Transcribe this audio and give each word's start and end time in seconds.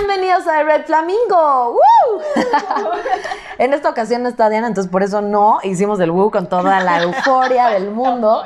Bienvenidos 0.00 0.46
a 0.46 0.62
Red 0.62 0.86
Flamingo. 0.86 1.72
¡Woo! 1.72 2.20
en 3.58 3.74
esta 3.74 3.90
ocasión 3.90 4.22
no 4.22 4.30
está 4.30 4.48
Diana, 4.48 4.66
entonces 4.66 4.90
por 4.90 5.02
eso 5.02 5.20
no 5.20 5.58
hicimos 5.62 6.00
el 6.00 6.10
woo 6.10 6.30
con 6.30 6.48
toda 6.48 6.80
la 6.80 7.02
euforia 7.02 7.66
del 7.66 7.90
mundo. 7.90 8.42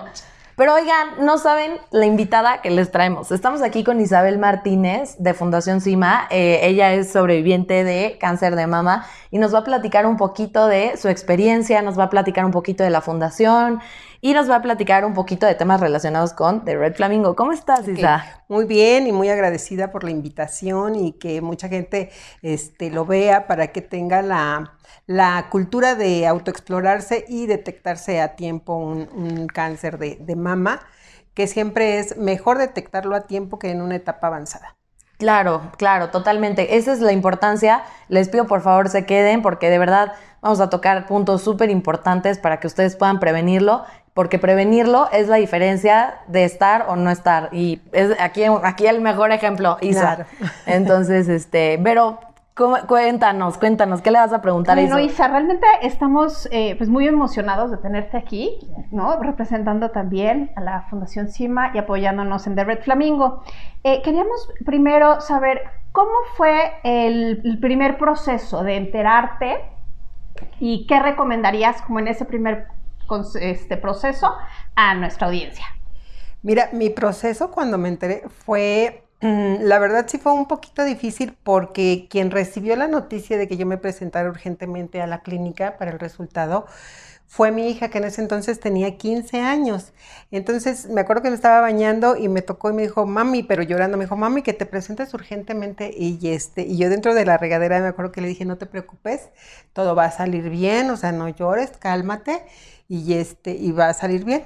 Pero 0.57 0.75
oigan, 0.75 1.25
no 1.25 1.39
saben 1.39 1.79
la 1.93 2.07
invitada 2.07 2.61
que 2.61 2.71
les 2.71 2.91
traemos. 2.91 3.31
Estamos 3.31 3.63
aquí 3.63 3.85
con 3.85 4.01
Isabel 4.01 4.39
Martínez 4.39 5.15
de 5.19 5.33
Fundación 5.33 5.81
CIMA. 5.81 6.27
Eh, 6.31 6.59
ella 6.63 6.93
es 6.93 7.13
sobreviviente 7.13 7.85
de 7.85 8.19
cáncer 8.19 8.57
de 8.57 8.67
mama 8.67 9.07
y 9.31 9.39
nos 9.39 9.55
va 9.55 9.61
a 9.61 9.65
platicar 9.65 10.07
un 10.07 10.17
poquito 10.17 10.67
de 10.67 10.97
su 10.97 11.09
experiencia, 11.09 11.83
nos 11.83 11.97
va 11.97 12.05
a 12.05 12.11
platicar 12.11 12.45
un 12.45 12.53
poquito 12.53 12.83
de 12.83 12.91
la 12.91 13.01
fundación 13.01 13.81
y 14.25 14.33
nos 14.33 14.49
va 14.49 14.57
a 14.57 14.63
platicar 14.63 15.05
un 15.05 15.13
poquito 15.13 15.45
de 15.45 15.55
temas 15.55 15.83
relacionados 15.83 16.33
con 16.33 16.65
The 16.65 16.79
Red 16.79 16.95
Flamingo. 16.95 17.37
¿Cómo 17.37 17.53
estás, 17.53 17.87
Isa? 17.87 18.25
Muy 18.49 18.65
bien 18.65 19.07
y 19.07 19.13
muy 19.13 19.29
agradecida 19.29 19.93
por 19.93 20.03
la 20.03 20.13
invitación 20.13 20.95
y 20.95 21.13
que 21.13 21.43
mucha 21.43 21.69
gente 21.69 22.11
este, 22.41 22.89
lo 22.89 23.05
vea 23.05 23.47
para 23.47 23.67
que 23.67 23.83
tenga 23.83 24.23
la, 24.23 24.73
la 25.05 25.49
cultura 25.51 25.95
de 25.95 26.27
autoexplorarse 26.27 27.27
y 27.29 27.45
detectarse 27.45 28.23
a 28.23 28.35
tiempo 28.35 28.79
un, 28.79 29.47
cáncer 29.47 29.99
de, 29.99 30.17
de 30.19 30.37
mama, 30.37 30.81
que 31.35 31.47
siempre 31.47 31.99
es 31.99 32.17
mejor 32.17 32.57
detectarlo 32.57 33.17
a 33.17 33.27
tiempo 33.27 33.59
que 33.59 33.73
en 33.73 33.83
una 33.83 33.97
etapa 33.97 34.29
avanzada. 34.29 34.79
Claro, 35.19 35.71
claro, 35.77 36.09
totalmente. 36.09 36.77
Esa 36.77 36.95
es 36.95 37.01
la 37.01 37.13
importancia. 37.13 37.85
Les 38.09 38.31
pido 38.31 38.47
por 38.47 38.63
favor 38.63 38.89
se 38.89 39.05
queden 39.05 39.43
porque 39.43 39.69
de 39.69 39.79
verdad 39.79 40.13
vamos 40.41 40.61
a 40.61 40.71
tocar 40.71 41.07
puntos 41.07 41.43
súper 41.43 41.71
importantes 41.71 42.39
para 42.39 42.59
que 42.59 42.67
ustedes 42.67 42.97
puedan 42.97 43.21
prevenirlo 43.21 43.85
porque 44.15 44.39
prevenirlo 44.39 45.09
es 45.13 45.29
la 45.29 45.37
diferencia 45.37 46.19
de 46.29 46.45
estar 46.45 46.87
o 46.89 46.95
no 46.95 47.11
estar. 47.11 47.49
Y 47.53 47.81
es 47.93 48.19
aquí, 48.21 48.45
aquí 48.63 48.87
el 48.87 49.01
mejor 49.01 49.33
ejemplo, 49.33 49.77
Isa. 49.81 50.27
Entonces, 50.67 51.29
este, 51.29 51.81
pero 51.83 52.21
cuéntanos, 52.87 53.59
cuéntanos, 53.59 54.01
¿qué 54.01 54.13
le 54.13 54.19
vas 54.19 54.33
a 54.33 54.41
preguntar 54.41 54.79
bueno, 54.79 55.01
Isa? 55.01 55.27
realmente 55.27 55.67
estamos 55.83 56.49
eh, 56.53 56.77
pues 56.79 56.89
muy 56.89 57.09
emocionados 57.09 57.73
de 57.73 57.79
tenerte 57.79 58.17
aquí, 58.17 58.57
¿no? 58.93 59.21
Representando 59.21 59.91
también 59.91 60.53
a 60.55 60.61
la 60.61 60.83
Fundación 60.83 61.29
CIMA 61.29 61.73
y 61.75 61.79
apoyándonos 61.79 62.47
en 62.47 62.55
The 62.55 62.63
Red 62.63 62.83
Flamingo. 62.83 63.43
Eh, 63.83 64.01
queríamos 64.03 64.49
primero 64.65 65.21
saber 65.21 65.63
cómo 65.91 66.13
fue 66.37 66.75
el 66.85 67.59
primer 67.61 67.99
proceso 67.99 68.63
de 68.63 68.77
enterarte 68.77 69.57
y 70.61 70.87
qué 70.87 71.01
recomendarías 71.01 71.83
como 71.83 71.99
en 71.99 72.09
ese 72.09 72.25
primer 72.25 72.69
este 73.41 73.77
proceso 73.77 74.35
a 74.75 74.95
nuestra 74.95 75.27
audiencia? 75.27 75.65
Mira, 76.43 76.69
mi 76.73 76.91
proceso 76.91 77.51
cuando 77.51 77.79
me 77.79 77.89
enteré 77.89 78.23
fue, 78.45 79.05
mm, 79.21 79.63
la 79.63 79.79
verdad 79.79 80.05
sí 80.09 80.19
fue 80.19 80.33
un 80.33 80.47
poquito 80.47 80.85
difícil 80.85 81.37
porque 81.43 82.07
quien 82.11 82.31
recibió 82.31 82.77
la 82.77 82.87
noticia 82.87 83.39
de 83.39 83.49
que 83.49 83.57
yo 83.57 83.67
me 83.67 83.79
presentara 83.79 84.29
urgentemente 84.29 85.01
a 85.01 85.07
la 85.07 85.23
clínica 85.23 85.79
para 85.79 85.91
el 85.91 85.99
resultado 85.99 86.67
fue 87.27 87.51
mi 87.51 87.69
hija 87.69 87.89
que 87.89 87.99
en 87.99 88.05
ese 88.05 88.23
entonces 88.23 88.61
tenía 88.61 88.97
15 88.97 89.41
años. 89.41 89.93
Entonces 90.31 90.87
me 90.89 91.01
acuerdo 91.01 91.23
que 91.23 91.31
me 91.31 91.37
estaba 91.37 91.61
bañando 91.61 92.17
y 92.17 92.29
me 92.29 92.43
tocó 92.43 92.71
y 92.71 92.75
me 92.75 92.83
dijo, 92.83 93.07
mami, 93.07 93.43
pero 93.43 93.63
llorando, 93.63 93.97
me 93.97 94.05
dijo, 94.05 94.17
mami, 94.17 94.43
que 94.43 94.53
te 94.53 94.67
presentes 94.67 95.13
urgentemente. 95.15 95.91
Y, 95.97 96.29
este, 96.29 96.63
y 96.63 96.77
yo 96.77 96.89
dentro 96.89 97.15
de 97.15 97.25
la 97.25 97.37
regadera 97.37 97.81
me 97.81 97.89
acuerdo 97.89 98.13
que 98.13 98.21
le 98.21 98.29
dije, 98.29 98.45
no 98.45 98.57
te 98.59 98.67
preocupes, 98.67 99.31
todo 99.73 99.95
va 99.95 100.05
a 100.05 100.11
salir 100.11 100.49
bien, 100.51 100.91
o 100.91 100.97
sea, 100.97 101.13
no 101.13 101.29
llores, 101.29 101.73
cálmate 101.79 102.45
y, 102.89 103.15
este, 103.15 103.53
y 103.53 103.73
va 103.73 103.89
a 103.89 103.95
salir 103.95 104.25
bien. 104.25 104.45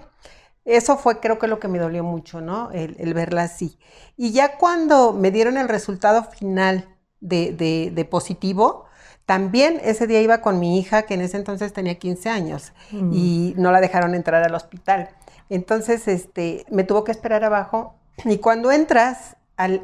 Eso 0.69 0.99
fue 0.99 1.19
creo 1.19 1.39
que 1.39 1.49
lo 1.49 1.59
que 1.61 1.67
me 1.67 1.79
dolió 1.79 2.05
mucho, 2.05 2.43
¿no? 2.43 2.71
El, 2.73 3.15
verla 3.15 3.45
así. 3.45 3.79
Y 4.19 4.33
ya 4.33 4.59
cuando 4.59 5.15
me 5.15 5.31
dieron 5.31 5.57
el 5.57 5.67
resultado 5.67 6.25
final 6.25 6.95
de, 7.21 8.09
positivo, 8.11 8.85
también 9.29 9.79
ese 9.85 10.07
día 10.07 10.23
iba 10.23 10.41
con 10.41 10.59
mi 10.59 10.79
hija, 10.79 11.03
que 11.03 11.13
en 11.13 11.21
ese 11.21 11.37
entonces 11.37 11.75
tenía 11.75 11.99
15 11.99 12.31
años, 12.31 12.73
mm. 12.93 13.13
y 13.13 13.55
no 13.59 13.71
la 13.73 13.83
dejaron 13.83 14.15
entrar 14.15 14.43
al 14.43 14.55
hospital. 14.55 15.11
Entonces, 15.51 16.09
este, 16.09 16.65
me 16.71 16.83
tuvo 16.83 17.05
que 17.05 17.13
esperar 17.13 17.45
abajo. 17.45 17.95
Y 18.25 18.39
cuando 18.39 18.73
entras 18.73 19.37
al, 19.59 19.83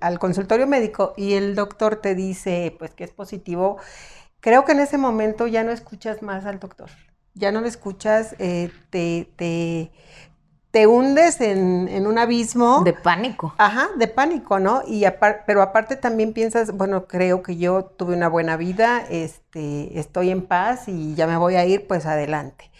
al, 0.00 0.18
consultorio 0.18 0.66
médico 0.66 1.12
y 1.18 1.34
el 1.34 1.54
doctor 1.54 1.96
te 1.96 2.14
dice, 2.14 2.74
pues, 2.78 2.94
que 2.94 3.04
es 3.04 3.10
positivo, 3.10 3.76
creo 4.40 4.64
que 4.64 4.72
en 4.72 4.80
ese 4.80 4.96
momento 4.96 5.46
ya 5.46 5.62
no 5.62 5.70
escuchas 5.70 6.22
más 6.22 6.46
al 6.46 6.58
doctor 6.58 6.88
ya 7.38 7.52
no 7.52 7.60
lo 7.60 7.68
escuchas, 7.68 8.34
eh, 8.38 8.70
te, 8.90 9.28
te, 9.36 9.92
te, 10.70 10.86
hundes 10.86 11.40
en, 11.40 12.06
un 12.06 12.18
abismo. 12.18 12.82
De 12.84 12.92
pánico. 12.92 13.54
Ajá, 13.58 13.88
de 13.96 14.08
pánico, 14.08 14.58
¿no? 14.58 14.82
Y 14.86 15.04
pero 15.46 15.62
aparte 15.62 15.96
también 15.96 16.32
piensas, 16.32 16.72
bueno, 16.72 17.06
creo 17.06 17.42
que 17.42 17.56
yo 17.56 17.84
tuve 17.84 18.14
una 18.14 18.28
buena 18.28 18.56
vida, 18.56 19.04
este, 19.10 19.98
estoy 19.98 20.30
en 20.30 20.46
paz 20.46 20.88
y 20.88 21.14
ya 21.14 21.26
me 21.26 21.36
voy 21.36 21.56
a 21.56 21.64
ir, 21.64 21.86
pues 21.86 22.06
adelante. 22.06 22.70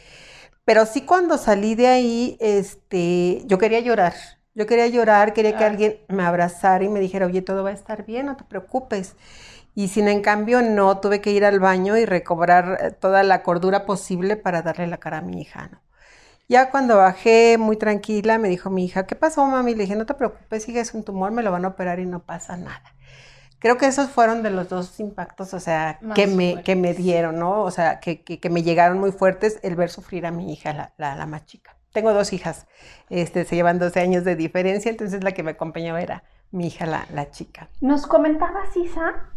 Pero 0.64 0.84
sí 0.84 1.02
cuando 1.02 1.38
salí 1.38 1.74
de 1.74 1.86
ahí, 1.86 2.36
este, 2.40 3.42
yo 3.46 3.58
quería 3.58 3.80
llorar. 3.80 4.14
Yo 4.54 4.66
quería 4.66 4.88
llorar, 4.88 5.32
quería 5.34 5.56
que 5.56 5.64
alguien 5.64 5.98
me 6.08 6.24
abrazara 6.24 6.84
y 6.84 6.88
me 6.88 7.00
dijera, 7.00 7.26
oye, 7.26 7.42
todo 7.42 7.62
va 7.62 7.70
a 7.70 7.72
estar 7.72 8.04
bien, 8.04 8.26
no 8.26 8.36
te 8.36 8.44
preocupes. 8.44 9.14
Y 9.74 9.88
sin 9.88 10.08
en 10.08 10.20
cambio 10.20 10.60
no, 10.60 10.98
tuve 10.98 11.20
que 11.20 11.30
ir 11.30 11.44
al 11.44 11.60
baño 11.60 11.96
y 11.96 12.04
recobrar 12.04 12.78
eh, 12.82 12.90
toda 12.90 13.22
la 13.22 13.44
cordura 13.44 13.86
posible 13.86 14.36
para 14.36 14.62
darle 14.62 14.88
la 14.88 14.96
cara 14.98 15.18
a 15.18 15.22
mi 15.22 15.40
hija, 15.40 15.68
¿no? 15.72 15.87
Ya 16.48 16.70
cuando 16.70 16.96
bajé 16.96 17.58
muy 17.58 17.76
tranquila, 17.76 18.38
me 18.38 18.48
dijo 18.48 18.70
mi 18.70 18.86
hija, 18.86 19.06
¿qué 19.06 19.14
pasó, 19.14 19.44
mami? 19.44 19.74
Le 19.74 19.82
dije, 19.82 19.96
no 19.96 20.06
te 20.06 20.14
preocupes, 20.14 20.62
sigue 20.64 20.80
es 20.80 20.94
un 20.94 21.04
tumor, 21.04 21.30
me 21.30 21.42
lo 21.42 21.52
van 21.52 21.66
a 21.66 21.68
operar 21.68 22.00
y 22.00 22.06
no 22.06 22.20
pasa 22.20 22.56
nada. 22.56 22.82
Creo 23.58 23.76
que 23.76 23.86
esos 23.86 24.08
fueron 24.08 24.42
de 24.42 24.50
los 24.50 24.70
dos 24.70 24.98
impactos, 24.98 25.52
o 25.52 25.60
sea, 25.60 25.98
que 26.14 26.26
me, 26.26 26.62
que 26.62 26.74
me 26.74 26.94
dieron, 26.94 27.38
¿no? 27.38 27.62
O 27.62 27.70
sea, 27.70 28.00
que, 28.00 28.22
que, 28.22 28.50
me 28.50 28.62
llegaron 28.62 28.98
muy 28.98 29.12
fuertes 29.12 29.60
el 29.62 29.76
ver 29.76 29.90
sufrir 29.90 30.24
a 30.24 30.30
mi 30.30 30.50
hija, 30.50 30.72
la, 30.72 30.94
la, 30.96 31.16
la, 31.16 31.26
más 31.26 31.44
chica. 31.44 31.76
Tengo 31.92 32.14
dos 32.14 32.32
hijas, 32.32 32.66
este, 33.10 33.44
se 33.44 33.56
llevan 33.56 33.78
12 33.78 34.00
años 34.00 34.24
de 34.24 34.34
diferencia, 34.34 34.90
entonces 34.90 35.22
la 35.22 35.32
que 35.32 35.42
me 35.42 35.50
acompañó 35.50 35.98
era 35.98 36.22
mi 36.50 36.68
hija, 36.68 36.86
la, 36.86 37.06
la 37.12 37.30
chica. 37.30 37.68
Nos 37.80 38.06
comentaba 38.06 38.60
Sisa 38.72 39.32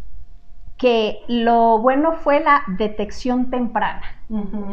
que 0.82 1.20
lo 1.28 1.78
bueno 1.78 2.16
fue 2.24 2.40
la 2.40 2.64
detección 2.66 3.50
temprana, 3.50 4.02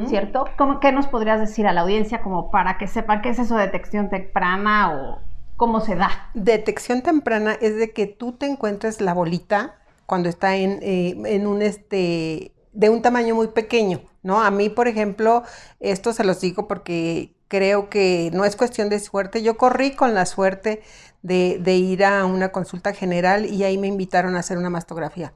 ¿cierto? 0.08 0.46
¿Cómo, 0.58 0.80
¿Qué 0.80 0.92
nos 0.92 1.06
podrías 1.06 1.40
decir 1.40 1.68
a 1.68 1.72
la 1.72 1.82
audiencia 1.82 2.24
como 2.24 2.50
para 2.50 2.80
que 2.80 2.88
sepan 2.88 3.22
qué 3.22 3.30
es 3.30 3.38
eso 3.38 3.56
de 3.56 3.66
detección 3.66 4.10
temprana 4.10 4.92
o 4.92 5.20
cómo 5.56 5.82
se 5.82 5.96
da? 5.96 6.32
Detección 6.34 7.04
temprana 7.04 7.54
es 7.62 7.76
de 7.76 7.92
que 7.92 8.08
tú 8.08 8.32
te 8.32 8.48
encuentres 8.48 9.02
la 9.02 9.14
bolita 9.14 9.76
cuando 10.08 10.30
está 10.30 10.56
en, 10.56 10.80
eh, 10.82 11.16
en 11.26 11.46
un 11.46 11.62
este 11.62 12.54
de 12.74 12.90
un 12.90 13.04
tamaño 13.04 13.36
muy 13.36 13.50
pequeño, 13.50 14.02
¿no? 14.24 14.42
A 14.42 14.50
mí, 14.50 14.70
por 14.70 14.88
ejemplo, 14.88 15.44
esto 15.80 16.12
se 16.12 16.24
los 16.24 16.42
digo 16.42 16.68
porque 16.68 17.36
creo 17.48 17.92
que 17.92 18.32
no 18.34 18.46
es 18.46 18.56
cuestión 18.56 18.90
de 18.90 19.00
suerte. 19.00 19.44
Yo 19.44 19.58
corrí 19.58 19.92
con 19.92 20.16
la 20.16 20.26
suerte 20.26 20.82
de, 21.22 21.60
de 21.62 21.76
ir 21.76 22.04
a 22.04 22.26
una 22.26 22.52
consulta 22.52 22.94
general 22.94 23.46
y 23.46 23.64
ahí 23.64 23.78
me 23.78 23.86
invitaron 23.86 24.36
a 24.36 24.40
hacer 24.40 24.58
una 24.58 24.72
mastografía. 24.72 25.34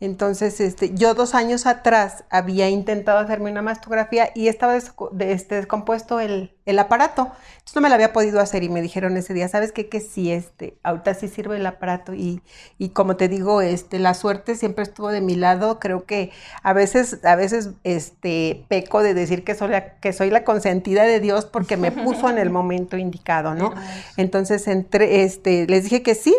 Entonces, 0.00 0.60
este, 0.60 0.94
yo 0.94 1.14
dos 1.14 1.34
años 1.34 1.66
atrás 1.66 2.22
había 2.30 2.68
intentado 2.70 3.18
hacerme 3.18 3.50
una 3.50 3.62
mastografía 3.62 4.30
y 4.32 4.46
estaba 4.46 4.76
este, 4.76 5.54
descompuesto 5.56 6.20
el, 6.20 6.52
aparato. 6.78 7.22
Entonces 7.22 7.74
no 7.74 7.80
me 7.80 7.88
lo 7.88 7.96
había 7.96 8.12
podido 8.12 8.38
hacer 8.38 8.62
y 8.62 8.68
me 8.68 8.80
dijeron 8.80 9.16
ese 9.16 9.34
día, 9.34 9.48
¿sabes 9.48 9.72
qué? 9.72 9.88
Que 9.88 9.98
sí, 10.00 10.30
este, 10.30 10.78
ahorita 10.84 11.14
sí 11.14 11.26
sirve 11.26 11.56
el 11.56 11.66
aparato 11.66 12.14
y, 12.14 12.42
y 12.78 12.90
como 12.90 13.16
te 13.16 13.26
digo, 13.26 13.60
este, 13.60 13.98
la 13.98 14.14
suerte 14.14 14.54
siempre 14.54 14.84
estuvo 14.84 15.08
de 15.08 15.20
mi 15.20 15.34
lado. 15.34 15.80
Creo 15.80 16.04
que 16.04 16.30
a 16.62 16.72
veces, 16.74 17.24
a 17.24 17.34
veces, 17.34 17.70
este, 17.82 18.66
peco 18.68 19.02
de 19.02 19.14
decir 19.14 19.42
que 19.42 19.56
soy 19.56 19.70
la, 19.70 19.94
que 19.98 20.12
soy 20.12 20.30
la 20.30 20.44
consentida 20.44 21.02
de 21.02 21.18
Dios 21.18 21.44
porque 21.44 21.76
me 21.76 21.90
puso 21.90 22.30
en 22.30 22.38
el 22.38 22.50
momento 22.58 22.96
indicado, 22.96 23.56
¿no? 23.56 23.74
Entonces, 24.16 24.68
entre, 24.68 25.24
este, 25.24 25.66
les 25.66 25.82
dije 25.84 26.02
que 26.02 26.14
sí 26.14 26.36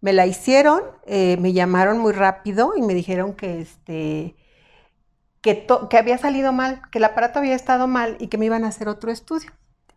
me 0.00 0.12
la 0.12 0.26
hicieron, 0.26 0.82
eh, 1.06 1.36
me 1.38 1.52
llamaron 1.52 1.98
muy 1.98 2.12
rápido 2.12 2.74
y 2.76 2.82
me 2.82 2.94
dijeron 2.94 3.34
que, 3.34 3.60
este, 3.60 4.36
que, 5.40 5.66
que 5.90 5.98
había 5.98 6.18
salido 6.18 6.52
mal, 6.52 6.82
que 6.90 6.98
el 6.98 7.04
aparato 7.04 7.38
había 7.38 7.54
estado 7.54 7.86
mal 7.88 8.16
y 8.20 8.28
que 8.28 8.38
me 8.38 8.46
iban 8.46 8.64
a 8.64 8.68
hacer 8.68 8.88
otro 8.88 9.10
estudio. 9.10 9.50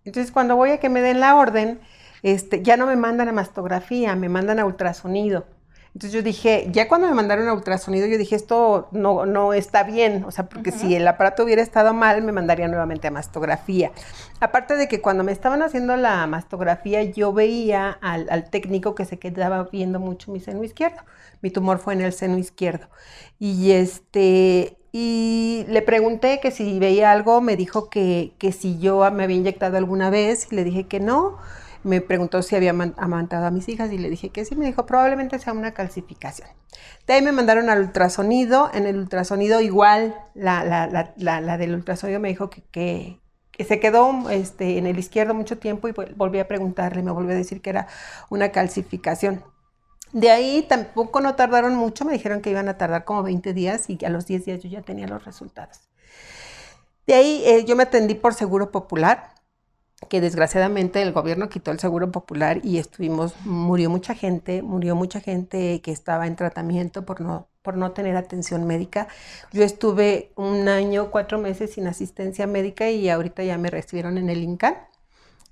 Entonces, 0.05 0.31
cuando 0.31 0.55
voy 0.55 0.71
a 0.71 0.79
que 0.79 0.89
me 0.89 1.01
den 1.01 1.19
la 1.19 1.35
orden, 1.35 1.81
este, 2.23 2.63
ya 2.63 2.77
no 2.77 2.87
me 2.87 2.95
mandan 2.95 3.29
a 3.29 3.31
mastografía, 3.31 4.15
me 4.15 4.29
mandan 4.29 4.59
a 4.59 4.65
ultrasonido. 4.65 5.45
Entonces 5.93 6.11
yo 6.11 6.21
dije, 6.21 6.67
ya 6.71 6.87
cuando 6.87 7.07
me 7.07 7.13
mandaron 7.13 7.47
a 7.47 7.53
ultrasonido, 7.53 8.07
yo 8.07 8.17
dije, 8.17 8.35
esto 8.35 8.87
no, 8.91 9.25
no 9.25 9.53
está 9.53 9.83
bien, 9.83 10.23
o 10.23 10.31
sea, 10.31 10.47
porque 10.47 10.71
si 10.71 10.95
el 10.95 11.07
aparato 11.07 11.43
hubiera 11.43 11.61
estado 11.61 11.93
mal, 11.93 12.21
me 12.21 12.31
mandaría 12.31 12.67
nuevamente 12.67 13.07
a 13.07 13.11
mastografía. 13.11 13.91
Aparte 14.39 14.75
de 14.75 14.87
que 14.87 15.01
cuando 15.01 15.23
me 15.23 15.31
estaban 15.31 15.61
haciendo 15.63 15.95
la 15.97 16.25
mastografía, 16.27 17.03
yo 17.03 17.33
veía 17.33 17.97
al, 18.01 18.27
al 18.29 18.49
técnico 18.49 18.93
que 18.93 19.05
se 19.05 19.17
quedaba 19.17 19.63
viendo 19.71 19.99
mucho 19.99 20.31
mi 20.31 20.39
seno 20.39 20.63
izquierdo. 20.63 20.99
Mi 21.41 21.49
tumor 21.49 21.79
fue 21.79 21.93
en 21.93 22.01
el 22.01 22.13
seno 22.13 22.37
izquierdo. 22.37 22.87
Y 23.39 23.71
este, 23.71 24.77
y 24.91 25.65
le 25.69 25.81
pregunté 25.81 26.39
que 26.41 26.51
si 26.51 26.79
veía 26.79 27.11
algo, 27.11 27.41
me 27.41 27.55
dijo 27.55 27.89
que, 27.89 28.33
que 28.39 28.51
si 28.51 28.79
yo 28.79 29.09
me 29.11 29.23
había 29.23 29.37
inyectado 29.37 29.77
alguna 29.77 30.09
vez, 30.09 30.47
y 30.51 30.55
le 30.55 30.63
dije 30.63 30.87
que 30.87 30.99
no. 30.99 31.37
Me 31.83 32.01
preguntó 32.01 32.41
si 32.41 32.55
había 32.55 32.71
amamantado 32.71 33.45
a 33.45 33.51
mis 33.51 33.69
hijas 33.69 33.91
y 33.91 33.97
le 33.97 34.09
dije 34.09 34.29
que 34.29 34.45
sí, 34.45 34.55
me 34.55 34.65
dijo 34.65 34.85
probablemente 34.85 35.39
sea 35.39 35.53
una 35.53 35.73
calcificación. 35.73 36.49
De 37.07 37.13
ahí 37.13 37.21
me 37.21 37.31
mandaron 37.31 37.69
al 37.69 37.79
ultrasonido, 37.79 38.69
en 38.73 38.85
el 38.85 38.97
ultrasonido 38.97 39.61
igual, 39.61 40.15
la, 40.33 40.63
la, 40.63 41.13
la, 41.15 41.41
la 41.41 41.57
del 41.57 41.73
ultrasonido 41.73 42.19
me 42.19 42.29
dijo 42.29 42.49
que, 42.49 42.63
que, 42.71 43.19
se 43.65 43.79
quedó 43.79 44.29
este, 44.29 44.77
en 44.77 44.87
el 44.87 44.97
izquierdo 44.97 45.33
mucho 45.33 45.57
tiempo 45.57 45.87
y 45.89 45.93
volví 46.15 46.39
a 46.39 46.47
preguntarle, 46.47 47.03
me 47.03 47.11
volvió 47.11 47.31
a 47.31 47.37
decir 47.37 47.61
que 47.61 47.71
era 47.71 47.87
una 48.29 48.49
calcificación. 48.49 49.43
De 50.13 50.31
ahí 50.31 50.65
tampoco 50.67 51.21
no 51.21 51.35
tardaron 51.35 51.75
mucho, 51.75 52.05
me 52.05 52.13
dijeron 52.13 52.41
que 52.41 52.49
iban 52.49 52.69
a 52.69 52.77
tardar 52.77 53.03
como 53.03 53.21
20 53.21 53.53
días 53.53 53.89
y 53.89 54.03
a 54.05 54.09
los 54.09 54.25
10 54.25 54.45
días 54.45 54.63
yo 54.63 54.69
ya 54.69 54.81
tenía 54.81 55.07
los 55.07 55.25
resultados. 55.25 55.89
De 57.05 57.15
ahí 57.15 57.43
eh, 57.45 57.65
yo 57.65 57.75
me 57.75 57.83
atendí 57.83 58.15
por 58.15 58.33
Seguro 58.33 58.71
Popular, 58.71 59.33
que 60.07 60.21
desgraciadamente 60.21 61.01
el 61.01 61.11
gobierno 61.11 61.49
quitó 61.49 61.71
el 61.71 61.79
Seguro 61.79 62.11
Popular 62.11 62.61
y 62.63 62.77
estuvimos, 62.77 63.33
murió 63.43 63.89
mucha 63.89 64.15
gente, 64.15 64.61
murió 64.61 64.95
mucha 64.95 65.19
gente 65.19 65.81
que 65.81 65.91
estaba 65.91 66.25
en 66.25 66.35
tratamiento 66.35 67.05
por 67.05 67.19
no, 67.19 67.47
por 67.61 67.75
no 67.75 67.91
tener 67.91 68.15
atención 68.15 68.65
médica. 68.65 69.07
Yo 69.51 69.63
estuve 69.63 70.31
un 70.35 70.69
año, 70.69 71.11
cuatro 71.11 71.37
meses 71.37 71.73
sin 71.73 71.87
asistencia 71.87 72.47
médica 72.47 72.89
y 72.89 73.09
ahorita 73.09 73.43
ya 73.43 73.57
me 73.57 73.69
recibieron 73.69 74.17
en 74.17 74.29
el 74.29 74.41
INCAN 74.43 74.75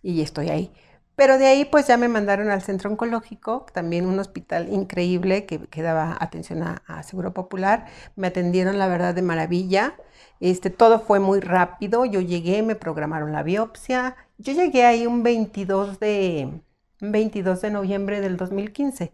y 0.01 0.21
estoy 0.21 0.49
ahí. 0.49 0.71
Pero 1.17 1.39
de 1.39 1.47
ahí 1.47 1.65
pues 1.65 1.87
ya 1.87 1.97
me 1.97 2.07
mandaron 2.07 2.51
al 2.51 2.61
centro 2.61 2.91
oncológico, 2.91 3.65
también 3.73 4.05
un 4.05 4.19
hospital 4.19 4.71
increíble 4.71 5.47
que, 5.47 5.59
que 5.67 5.81
daba 5.81 6.15
atención 6.19 6.61
a, 6.61 7.03
Seguro 7.03 7.33
Popular. 7.33 7.87
Me 8.15 8.27
atendieron 8.27 8.77
la 8.77 8.87
verdad 8.87 9.15
de 9.15 9.23
maravilla. 9.23 9.95
Este, 10.39 10.69
todo 10.69 10.99
fue 10.99 11.19
muy 11.19 11.39
rápido. 11.39 12.05
Yo 12.05 12.21
llegué, 12.21 12.61
me 12.61 12.75
programaron 12.75 13.31
la 13.33 13.41
biopsia. 13.41 14.15
Yo 14.37 14.53
llegué 14.53 14.85
ahí 14.85 15.07
un 15.07 15.23
22 15.23 15.99
de, 15.99 16.61
22 17.01 17.61
de 17.61 17.71
noviembre 17.71 18.21
del 18.21 18.37
2015. 18.37 19.11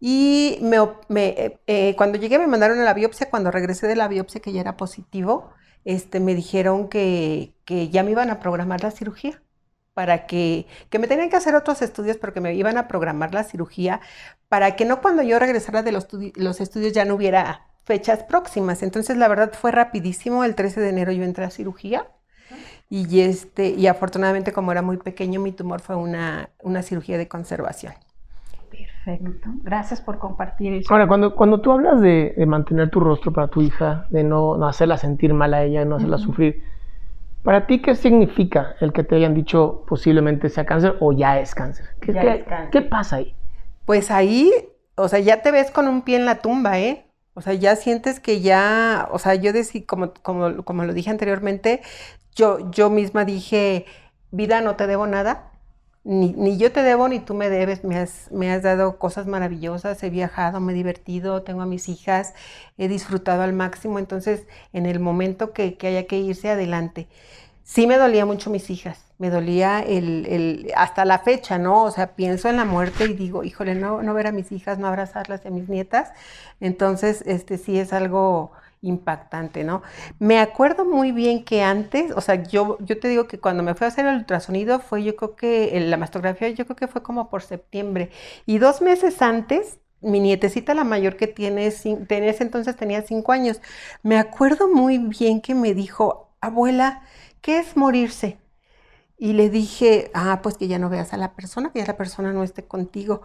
Y 0.00 0.58
me, 0.62 0.76
eh, 1.20 1.58
eh, 1.66 1.94
cuando 1.96 2.18
llegué 2.18 2.38
me 2.38 2.46
mandaron 2.46 2.78
a 2.80 2.84
la 2.84 2.94
biopsia. 2.94 3.30
Cuando 3.30 3.50
regresé 3.50 3.86
de 3.86 3.96
la 3.96 4.08
biopsia 4.08 4.40
que 4.40 4.52
ya 4.52 4.60
era 4.60 4.76
positivo, 4.76 5.50
este, 5.84 6.20
me 6.20 6.34
dijeron 6.34 6.88
que, 6.88 7.54
que 7.64 7.88
ya 7.88 8.02
me 8.02 8.10
iban 8.12 8.30
a 8.30 8.40
programar 8.40 8.82
la 8.82 8.90
cirugía 8.90 9.42
para 9.94 10.26
que, 10.26 10.66
que 10.90 10.98
me 10.98 11.08
tenían 11.08 11.30
que 11.30 11.36
hacer 11.36 11.54
otros 11.54 11.80
estudios, 11.80 12.18
pero 12.18 12.34
que 12.34 12.42
me 12.42 12.54
iban 12.54 12.76
a 12.76 12.86
programar 12.88 13.32
la 13.32 13.44
cirugía, 13.44 14.00
para 14.48 14.76
que 14.76 14.84
no 14.84 15.00
cuando 15.00 15.22
yo 15.22 15.38
regresara 15.38 15.82
de 15.82 15.92
los, 15.92 16.08
los 16.34 16.60
estudios 16.60 16.92
ya 16.92 17.06
no 17.06 17.14
hubiera 17.14 17.66
fechas 17.84 18.24
próximas. 18.24 18.82
Entonces, 18.82 19.16
la 19.16 19.28
verdad 19.28 19.52
fue 19.54 19.72
rapidísimo. 19.72 20.44
El 20.44 20.54
13 20.54 20.80
de 20.80 20.88
enero 20.90 21.12
yo 21.12 21.24
entré 21.24 21.44
a 21.46 21.50
cirugía. 21.50 22.08
Y, 22.88 23.20
este, 23.20 23.70
y 23.70 23.86
afortunadamente, 23.88 24.52
como 24.52 24.70
era 24.72 24.82
muy 24.82 24.96
pequeño, 24.96 25.40
mi 25.40 25.52
tumor 25.52 25.80
fue 25.80 25.96
una, 25.96 26.50
una 26.62 26.82
cirugía 26.82 27.18
de 27.18 27.26
conservación. 27.26 27.92
Perfecto. 28.70 29.48
Gracias 29.62 30.00
por 30.00 30.18
compartir 30.18 30.72
eso. 30.74 30.92
Ahora, 30.92 31.08
cuando, 31.08 31.34
cuando 31.34 31.60
tú 31.60 31.72
hablas 31.72 32.00
de, 32.00 32.34
mantener 32.46 32.90
tu 32.90 33.00
rostro 33.00 33.32
para 33.32 33.48
tu 33.48 33.62
hija, 33.62 34.06
de 34.10 34.22
no, 34.22 34.56
no 34.56 34.68
hacerla 34.68 34.98
sentir 34.98 35.34
mal 35.34 35.54
a 35.54 35.64
ella, 35.64 35.84
no 35.84 35.96
hacerla 35.96 36.18
sufrir, 36.18 36.62
¿Para 37.46 37.64
ti 37.68 37.80
qué 37.80 37.94
significa 37.94 38.74
el 38.80 38.92
que 38.92 39.04
te 39.04 39.14
hayan 39.14 39.32
dicho 39.32 39.84
posiblemente 39.86 40.48
sea 40.48 40.66
cáncer 40.66 40.96
o 40.98 41.12
ya 41.12 41.38
es 41.38 41.54
cáncer? 41.54 41.86
¿Qué, 42.00 42.44
¿qué 42.72 42.82
pasa 42.82 43.16
ahí? 43.16 43.36
Pues 43.84 44.10
ahí, 44.10 44.50
o 44.96 45.06
sea, 45.06 45.20
ya 45.20 45.42
te 45.42 45.52
ves 45.52 45.70
con 45.70 45.86
un 45.86 46.02
pie 46.02 46.16
en 46.16 46.24
la 46.24 46.40
tumba, 46.40 46.80
¿eh? 46.80 47.05
O 47.36 47.42
sea, 47.42 47.54
ya 47.54 47.76
sientes 47.76 48.18
que 48.18 48.40
ya, 48.40 49.08
o 49.12 49.18
sea, 49.18 49.34
yo 49.34 49.52
decí, 49.52 49.82
como, 49.82 50.14
como, 50.22 50.64
como 50.64 50.84
lo 50.84 50.94
dije 50.94 51.10
anteriormente, 51.10 51.82
yo, 52.34 52.70
yo 52.70 52.90
misma 52.90 53.26
dije, 53.26 53.86
vida, 54.30 54.62
no 54.62 54.76
te 54.76 54.86
debo 54.86 55.06
nada, 55.06 55.52
ni, 56.06 56.56
yo 56.56 56.72
te 56.72 56.82
debo 56.82 57.08
ni 57.08 57.18
tú 57.18 57.34
me 57.34 57.50
debes, 57.50 57.84
me 57.84 57.98
has, 57.98 58.30
me 58.30 58.50
has 58.50 58.62
dado 58.62 58.96
cosas 58.98 59.26
maravillosas, 59.26 60.02
he 60.02 60.08
viajado, 60.08 60.60
me 60.60 60.72
he 60.72 60.74
divertido, 60.74 61.42
tengo 61.42 61.62
a 61.62 61.66
mis 61.66 61.88
hijas, 61.88 62.32
he 62.78 62.88
disfrutado 62.88 63.42
al 63.42 63.52
máximo, 63.52 63.98
entonces 63.98 64.46
en 64.72 64.86
el 64.86 65.00
momento 65.00 65.52
que, 65.52 65.76
haya 65.82 66.06
que 66.06 66.18
irse 66.18 66.48
adelante. 66.48 67.08
Sí 67.64 67.86
me 67.86 67.98
dolía 67.98 68.24
mucho 68.24 68.50
mis 68.50 68.70
hijas, 68.70 69.04
me 69.18 69.30
dolía 69.30 69.80
el, 69.80 70.26
el, 70.26 70.72
hasta 70.76 71.04
la 71.04 71.18
fecha, 71.18 71.58
¿no? 71.58 71.84
O 71.84 71.90
sea, 71.90 72.14
pienso 72.16 72.48
en 72.48 72.56
la 72.56 72.64
muerte 72.64 73.04
y 73.06 73.14
digo, 73.14 73.44
híjole, 73.44 73.74
no, 73.74 74.02
no 74.02 74.14
ver 74.14 74.26
a 74.26 74.32
mis 74.32 74.52
hijas, 74.52 74.78
no 74.78 74.86
abrazarlas 74.86 75.44
y 75.44 75.48
a 75.48 75.50
mis 75.50 75.68
nietas. 75.68 76.12
Entonces, 76.60 77.22
este 77.26 77.58
sí 77.58 77.78
es 77.78 77.92
algo, 77.92 78.52
impactante, 78.82 79.64
¿no? 79.64 79.82
Me 80.18 80.38
acuerdo 80.38 80.84
muy 80.84 81.12
bien 81.12 81.44
que 81.44 81.62
antes, 81.62 82.12
o 82.12 82.20
sea, 82.20 82.42
yo, 82.42 82.78
yo 82.80 82.98
te 82.98 83.08
digo 83.08 83.26
que 83.26 83.38
cuando 83.38 83.62
me 83.62 83.74
fui 83.74 83.84
a 83.84 83.88
hacer 83.88 84.06
el 84.06 84.16
ultrasonido 84.16 84.80
fue, 84.80 85.02
yo 85.04 85.16
creo 85.16 85.36
que 85.36 85.78
la 85.80 85.96
mastografía, 85.96 86.48
yo 86.50 86.64
creo 86.66 86.76
que 86.76 86.88
fue 86.88 87.02
como 87.02 87.28
por 87.30 87.42
septiembre. 87.42 88.10
Y 88.46 88.58
dos 88.58 88.80
meses 88.82 89.22
antes, 89.22 89.78
mi 90.00 90.20
nietecita, 90.20 90.74
la 90.74 90.84
mayor 90.84 91.16
que 91.16 91.26
tiene, 91.26 91.66
en 91.84 92.24
ese 92.24 92.42
entonces 92.42 92.76
tenía 92.76 93.02
cinco 93.02 93.32
años, 93.32 93.60
me 94.02 94.18
acuerdo 94.18 94.68
muy 94.68 94.98
bien 94.98 95.40
que 95.40 95.54
me 95.54 95.74
dijo, 95.74 96.30
abuela, 96.40 97.02
¿qué 97.40 97.58
es 97.58 97.76
morirse? 97.76 98.38
Y 99.18 99.32
le 99.32 99.48
dije, 99.48 100.10
ah, 100.12 100.40
pues 100.42 100.58
que 100.58 100.68
ya 100.68 100.78
no 100.78 100.90
veas 100.90 101.14
a 101.14 101.16
la 101.16 101.32
persona, 101.32 101.72
que 101.72 101.78
ya 101.78 101.86
la 101.86 101.96
persona 101.96 102.32
no 102.32 102.42
esté 102.42 102.64
contigo. 102.64 103.22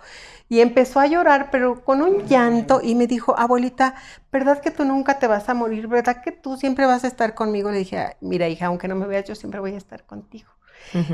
Y 0.47 0.61
empezó 0.61 1.01
a 1.01 1.07
llorar, 1.07 1.49
pero 1.51 1.83
con 1.83 2.01
un 2.01 2.25
llanto, 2.27 2.79
y 2.81 2.95
me 2.95 3.07
dijo, 3.07 3.37
abuelita, 3.37 3.95
¿verdad 4.31 4.61
que 4.61 4.71
tú 4.71 4.85
nunca 4.85 5.19
te 5.19 5.27
vas 5.27 5.49
a 5.49 5.53
morir? 5.53 5.87
¿Verdad 5.87 6.21
que 6.23 6.31
tú 6.31 6.55
siempre 6.55 6.85
vas 6.85 7.03
a 7.03 7.07
estar 7.07 7.35
conmigo? 7.35 7.71
Le 7.71 7.79
dije, 7.79 8.15
mira, 8.21 8.47
hija, 8.47 8.67
aunque 8.67 8.87
no 8.87 8.95
me 8.95 9.05
veas, 9.05 9.25
yo 9.25 9.35
siempre 9.35 9.59
voy 9.59 9.73
a 9.73 9.77
estar 9.77 10.05
contigo. 10.05 10.49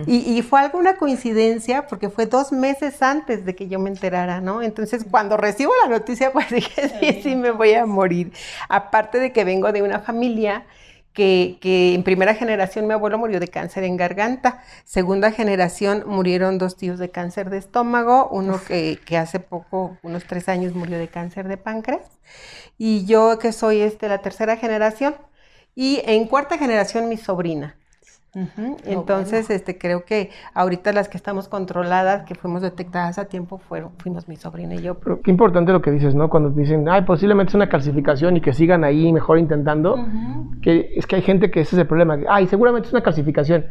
y, 0.05 0.41
fue 0.43 0.59
alguna 0.59 0.95
coincidencia, 0.95 1.87
porque 1.87 2.09
fue 2.09 2.25
dos 2.25 2.51
meses 2.51 3.01
antes 3.01 3.45
de 3.45 3.55
que 3.55 3.67
yo 3.67 3.79
me 3.79 3.89
enterara, 3.89 4.41
¿no? 4.41 4.61
Entonces, 4.61 5.05
cuando 5.09 5.37
recibo 5.37 5.73
la 5.83 5.89
noticia, 5.89 6.31
pues 6.33 6.49
dije, 6.51 6.89
sí, 6.99 7.21
sí, 7.23 7.35
me 7.35 7.49
voy 7.49 7.73
a 7.73 7.85
morir. 7.87 8.31
Aparte 8.69 9.19
de 9.19 9.33
que 9.33 9.43
vengo 9.43 9.71
de 9.71 9.81
una 9.81 9.99
familia 9.99 10.65
que, 11.17 11.95
en 11.95 12.03
primera 12.03 12.35
generación 12.35 12.85
mi 12.85 12.93
abuelo 12.93 13.17
murió 13.17 13.39
de 13.39 13.47
cáncer 13.47 13.83
en 13.83 13.97
garganta, 13.97 14.63
segunda 14.83 15.31
generación 15.31 16.03
murieron 16.05 16.59
dos 16.59 16.77
tíos 16.77 16.99
de 16.99 17.09
cáncer 17.09 17.49
de 17.49 17.57
estómago, 17.57 18.29
uno 18.31 18.61
que, 18.63 18.99
hace 19.17 19.39
poco, 19.39 19.97
unos 20.03 20.25
tres 20.25 20.47
años, 20.47 20.75
murió 20.75 20.99
de 20.99 21.07
cáncer 21.07 21.47
de 21.47 21.57
páncreas, 21.57 22.19
y 22.77 23.05
yo 23.05 23.39
que 23.39 23.51
soy 23.51 23.81
este, 23.81 24.07
la 24.07 24.19
tercera 24.19 24.57
generación, 24.57 25.15
y 25.73 26.01
en 26.05 26.27
cuarta 26.27 26.59
generación 26.59 27.09
mi 27.09 27.17
sobrina. 27.17 27.76
Entonces, 28.85 29.49
este, 29.49 29.77
creo 29.77 30.05
que 30.05 30.29
ahorita 30.53 30.91
las 30.93 31.09
que 31.09 31.17
estamos 31.17 31.47
controladas, 31.47 32.23
que 32.25 32.35
fuimos 32.35 32.61
detectadas 32.61 33.17
a 33.17 33.25
tiempo, 33.25 33.57
fueron, 33.57 33.91
fuimos 33.97 34.27
mi 34.27 34.35
sobrina 34.35 34.75
y 34.75 34.81
yo. 34.81 34.95
Pero 34.95 35.21
qué 35.21 35.31
importante 35.31 35.71
lo 35.71 35.81
que 35.81 35.91
dices, 35.91 36.13
¿no? 36.15 36.29
Cuando 36.29 36.49
dicen, 36.49 36.87
ay, 36.89 37.01
posiblemente 37.03 37.49
es 37.51 37.55
una 37.55 37.69
calcificación 37.69 38.37
y 38.37 38.41
que 38.41 38.53
sigan 38.53 38.83
ahí 38.83 39.11
mejor 39.11 39.39
intentando, 39.39 39.97
que 40.61 40.93
es 40.95 41.07
que 41.07 41.15
hay 41.15 41.21
gente 41.21 41.49
que 41.49 41.61
ese 41.61 41.75
es 41.75 41.81
el 41.81 41.87
problema. 41.87 42.17
Ay, 42.29 42.47
seguramente 42.47 42.87
es 42.87 42.93
una 42.93 43.03
calcificación. 43.03 43.65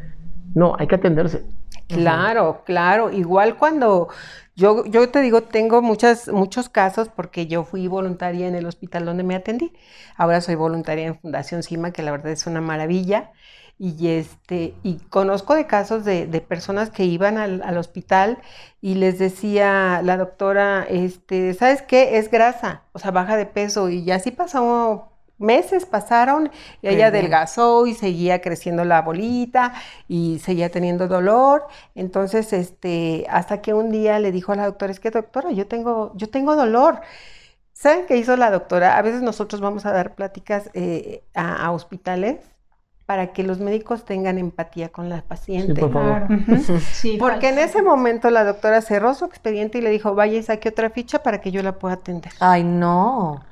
No, 0.55 0.75
hay 0.79 0.87
que 0.87 0.95
atenderse. 0.95 1.45
Claro, 1.87 2.63
claro. 2.65 3.11
Igual 3.11 3.57
cuando 3.57 4.09
yo, 4.57 4.87
yo 4.87 5.11
te 5.11 5.21
digo, 5.21 5.43
tengo 5.43 5.83
muchas, 5.83 6.29
muchos 6.29 6.71
casos 6.71 7.09
porque 7.09 7.47
yo 7.47 7.65
fui 7.65 7.87
voluntaria 7.89 8.49
en 8.49 8.55
el 8.55 8.67
hospital 8.67 9.05
donde 9.05 9.23
me 9.23 9.35
atendí. 9.35 9.73
Ahora 10.17 10.41
soy 10.41 10.55
voluntaria 10.55 11.07
en 11.07 11.19
Fundación 11.19 11.63
CIMA, 11.63 11.91
que 11.91 12.03
la 12.03 12.11
verdad 12.11 12.33
es 12.33 12.47
una 12.47 12.63
maravilla. 12.63 13.33
Y, 13.79 14.09
este, 14.09 14.75
y 14.83 14.99
conozco 15.11 15.55
de 15.55 15.67
casos 15.67 16.05
de, 16.05 16.27
de 16.27 16.41
personas 16.41 16.91
que 16.91 17.05
iban 17.05 17.37
al, 17.37 17.63
al, 17.63 17.77
hospital 17.77 18.39
y 18.81 18.95
les 18.95 19.19
decía 19.19 20.01
la 20.03 20.17
doctora, 20.17 20.87
este, 20.89 21.53
¿sabes 21.53 21.83
qué? 21.83 22.17
Es 22.19 22.31
grasa, 22.31 22.85
o 22.93 22.99
sea, 22.99 23.11
baja 23.11 23.37
de 23.37 23.45
peso. 23.47 23.91
Y 23.91 24.11
así 24.11 24.31
pasó 24.31 25.11
meses 25.39 25.87
pasaron 25.87 26.51
y 26.83 26.89
ella 26.89 27.09
adelgazó 27.09 27.87
y 27.87 27.95
seguía 27.95 28.41
creciendo 28.41 28.85
la 28.85 29.03
bolita 29.03 29.75
y 30.09 30.39
seguía 30.41 30.71
teniendo 30.71 31.09
dolor. 31.09 31.67
Entonces, 31.95 32.53
este, 32.53 33.27
hasta 33.29 33.61
que 33.61 33.75
un 33.75 33.91
día 33.91 34.19
le 34.19 34.33
dijo 34.33 34.53
a 34.53 34.57
la 34.57 34.67
doctora, 34.67 34.93
es 34.93 35.01
que 35.01 35.11
doctora, 35.11 35.51
yo 35.53 35.67
tengo, 35.67 36.13
yo 36.17 36.29
tengo 36.31 36.57
dolor. 36.57 37.01
¿Saben 37.73 38.07
qué 38.07 38.17
hizo 38.17 38.37
la 38.37 38.51
doctora? 38.51 38.97
A 38.97 39.03
veces 39.03 39.23
nosotros 39.23 39.61
vamos 39.61 39.85
a 39.87 39.93
dar 39.93 40.15
pláticas 40.15 40.71
eh, 40.75 41.25
a, 41.35 41.71
hospitales 41.73 42.39
para 43.07 43.29
que 43.29 43.45
los 43.45 43.61
médicos 43.61 44.05
tengan 44.05 44.37
empatía 44.37 44.89
con 44.89 45.09
la 45.09 45.23
paciente. 45.23 45.75
Sí, 45.75 45.81
por 45.81 45.93
favor. 45.93 46.27
Porque 47.21 47.51
en 47.51 47.61
ese 47.61 47.81
momento 47.81 48.31
la 48.31 48.45
doctora 48.45 48.83
cerró 48.83 49.15
su 49.15 49.25
expediente 49.25 49.79
y 49.79 49.81
le 49.81 49.91
dijo, 49.91 50.15
vaya 50.17 50.39
y 50.39 50.43
saque 50.43 50.69
otra 50.69 50.91
ficha 50.91 51.23
para 51.23 51.41
que 51.41 51.53
yo 51.53 51.63
la 51.63 51.79
pueda 51.79 51.95
atender. 51.95 52.33
Ay, 52.41 52.65
no. 52.65 53.45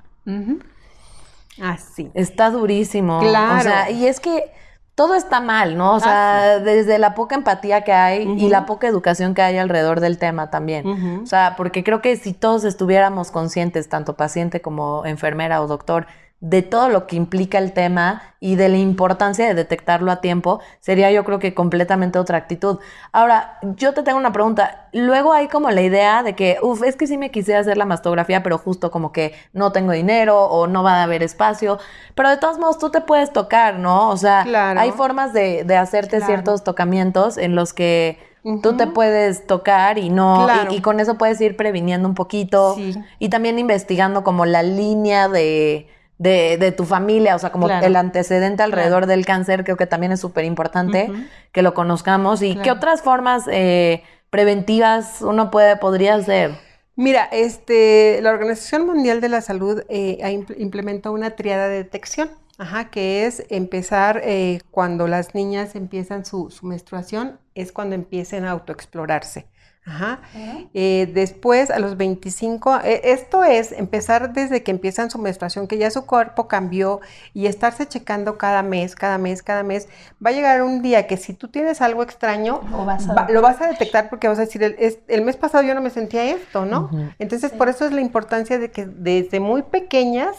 Así. 1.62 2.10
Está 2.14 2.50
durísimo. 2.50 3.20
Claro. 3.20 3.60
O 3.60 3.62
sea, 3.62 3.90
y 3.90 4.06
es 4.08 4.18
que 4.18 4.50
todo 4.96 5.14
está 5.14 5.40
mal, 5.40 5.76
¿no? 5.76 5.94
O 5.94 6.00
sea, 6.00 6.58
desde 6.58 6.98
la 6.98 7.14
poca 7.14 7.36
empatía 7.36 7.82
que 7.82 7.92
hay 7.92 8.22
y 8.22 8.48
la 8.48 8.66
poca 8.66 8.88
educación 8.88 9.34
que 9.34 9.42
hay 9.42 9.58
alrededor 9.58 10.00
del 10.00 10.18
tema 10.18 10.50
también. 10.50 11.20
O 11.22 11.26
sea, 11.26 11.54
porque 11.56 11.84
creo 11.84 12.00
que 12.00 12.16
si 12.16 12.32
todos 12.32 12.64
estuviéramos 12.64 13.30
conscientes, 13.30 13.88
tanto 13.88 14.16
paciente 14.16 14.60
como 14.60 15.04
enfermera 15.06 15.62
o 15.62 15.68
doctor, 15.68 16.06
de 16.46 16.60
todo 16.60 16.90
lo 16.90 17.06
que 17.06 17.16
implica 17.16 17.56
el 17.56 17.72
tema 17.72 18.20
y 18.38 18.56
de 18.56 18.68
la 18.68 18.76
importancia 18.76 19.46
de 19.46 19.54
detectarlo 19.54 20.12
a 20.12 20.20
tiempo, 20.20 20.60
sería 20.78 21.10
yo 21.10 21.24
creo 21.24 21.38
que 21.38 21.54
completamente 21.54 22.18
otra 22.18 22.36
actitud. 22.36 22.80
Ahora, 23.12 23.58
yo 23.62 23.94
te 23.94 24.02
tengo 24.02 24.18
una 24.18 24.30
pregunta. 24.34 24.88
Luego 24.92 25.32
hay 25.32 25.48
como 25.48 25.70
la 25.70 25.80
idea 25.80 26.22
de 26.22 26.34
que, 26.34 26.58
uff, 26.60 26.82
es 26.82 26.96
que 26.96 27.06
sí 27.06 27.16
me 27.16 27.30
quise 27.30 27.56
hacer 27.56 27.78
la 27.78 27.86
mastografía, 27.86 28.42
pero 28.42 28.58
justo 28.58 28.90
como 28.90 29.10
que 29.10 29.32
no 29.54 29.72
tengo 29.72 29.92
dinero 29.92 30.44
o 30.44 30.66
no 30.66 30.82
va 30.82 30.96
a 30.96 31.04
haber 31.04 31.22
espacio. 31.22 31.78
Pero 32.14 32.28
de 32.28 32.36
todos 32.36 32.58
modos, 32.58 32.76
tú 32.78 32.90
te 32.90 33.00
puedes 33.00 33.32
tocar, 33.32 33.78
¿no? 33.78 34.10
O 34.10 34.16
sea, 34.18 34.42
Claro. 34.44 34.78
hay 34.78 34.90
formas 34.90 35.32
de, 35.32 35.64
de 35.64 35.76
hacerte 35.78 36.18
Claro. 36.18 36.26
ciertos 36.26 36.62
tocamientos 36.62 37.38
en 37.38 37.54
los 37.54 37.72
que 37.72 38.18
tú 38.62 38.76
te 38.76 38.86
puedes 38.86 39.46
tocar 39.46 39.96
y 39.96 40.10
no, 40.10 40.42
Claro. 40.44 40.70
y, 40.74 40.76
y 40.76 40.80
con 40.82 41.00
eso 41.00 41.14
puedes 41.14 41.40
ir 41.40 41.56
previniendo 41.56 42.06
un 42.06 42.14
poquito 42.14 42.74
Sí. 42.74 42.94
y 43.18 43.30
también 43.30 43.58
investigando 43.58 44.22
como 44.22 44.44
la 44.44 44.62
línea 44.62 45.28
de, 45.28 45.88
de, 46.18 46.56
de 46.58 46.72
tu 46.72 46.84
familia, 46.84 47.34
o 47.34 47.38
sea, 47.38 47.50
como 47.50 47.66
Claro. 47.66 47.86
el 47.86 47.96
antecedente 47.96 48.62
alrededor 48.62 49.06
del 49.06 49.26
cáncer, 49.26 49.64
creo 49.64 49.76
que 49.76 49.86
también 49.86 50.12
es 50.12 50.20
súper 50.20 50.44
importante 50.44 51.10
que 51.52 51.62
lo 51.62 51.74
conozcamos. 51.74 52.40
¿Y 52.42 52.56
qué 52.56 52.70
otras 52.70 53.02
formas 53.02 53.44
eh, 53.50 54.02
preventivas 54.30 55.22
uno 55.22 55.50
puede, 55.50 55.76
podría 55.76 56.14
hacer? 56.14 56.52
Mira, 56.96 57.24
este, 57.32 58.20
la 58.22 58.30
Organización 58.30 58.86
Mundial 58.86 59.20
de 59.20 59.28
la 59.28 59.40
Salud 59.40 59.82
eh, 59.88 60.18
implementó 60.58 61.12
una 61.12 61.30
triada 61.30 61.66
de 61.68 61.78
detección, 61.78 62.30
ajá, 62.58 62.90
que 62.90 63.26
es 63.26 63.44
empezar 63.48 64.20
eh, 64.22 64.60
cuando 64.70 65.08
las 65.08 65.34
niñas 65.34 65.74
empiezan 65.74 66.24
su, 66.24 66.50
su 66.50 66.66
menstruación, 66.66 67.40
es 67.56 67.72
cuando 67.72 67.96
empiecen 67.96 68.44
a 68.44 68.52
autoexplorarse. 68.52 69.46
Ajá. 69.86 70.20
Eh, 70.72 71.10
después, 71.12 71.70
a 71.70 71.78
los 71.78 71.96
25, 71.98 72.80
eh, 72.84 73.02
esto 73.04 73.44
es 73.44 73.70
empezar 73.72 74.32
desde 74.32 74.62
que 74.62 74.70
empiezan 74.70 75.10
su 75.10 75.18
menstruación, 75.18 75.66
que 75.68 75.76
ya 75.76 75.90
su 75.90 76.06
cuerpo 76.06 76.48
cambió 76.48 77.00
y 77.34 77.46
estarse 77.46 77.86
checando 77.86 78.38
cada 78.38 78.62
mes, 78.62 78.94
cada 78.96 79.18
mes, 79.18 79.42
cada 79.42 79.62
mes. 79.62 79.88
Va 80.24 80.30
a 80.30 80.32
llegar 80.32 80.62
un 80.62 80.80
día 80.80 81.06
que 81.06 81.16
si 81.18 81.34
tú 81.34 81.48
tienes 81.48 81.82
algo 81.82 82.02
extraño, 82.02 82.60
Lo 82.70 82.84
vas 82.86 83.08
a 83.08 83.14
va- 83.14 83.26
lo 83.28 83.42
vas 83.42 83.60
a 83.60 83.66
detectar 83.68 84.08
porque 84.08 84.26
vas 84.26 84.38
a 84.38 84.42
decir, 84.42 84.62
el, 84.62 84.74
es- 84.78 84.98
el 85.08 85.22
mes 85.22 85.36
pasado 85.36 85.62
yo 85.64 85.74
no 85.74 85.82
me 85.82 85.90
sentía 85.90 86.24
esto, 86.24 86.64
¿no? 86.64 86.90
Entonces, 87.18 87.52
por 87.52 87.68
eso 87.68 87.84
es 87.84 87.92
la 87.92 88.00
importancia 88.00 88.58
de 88.58 88.70
que 88.70 88.86
desde 88.86 89.38
muy 89.38 89.62
pequeñas 89.62 90.34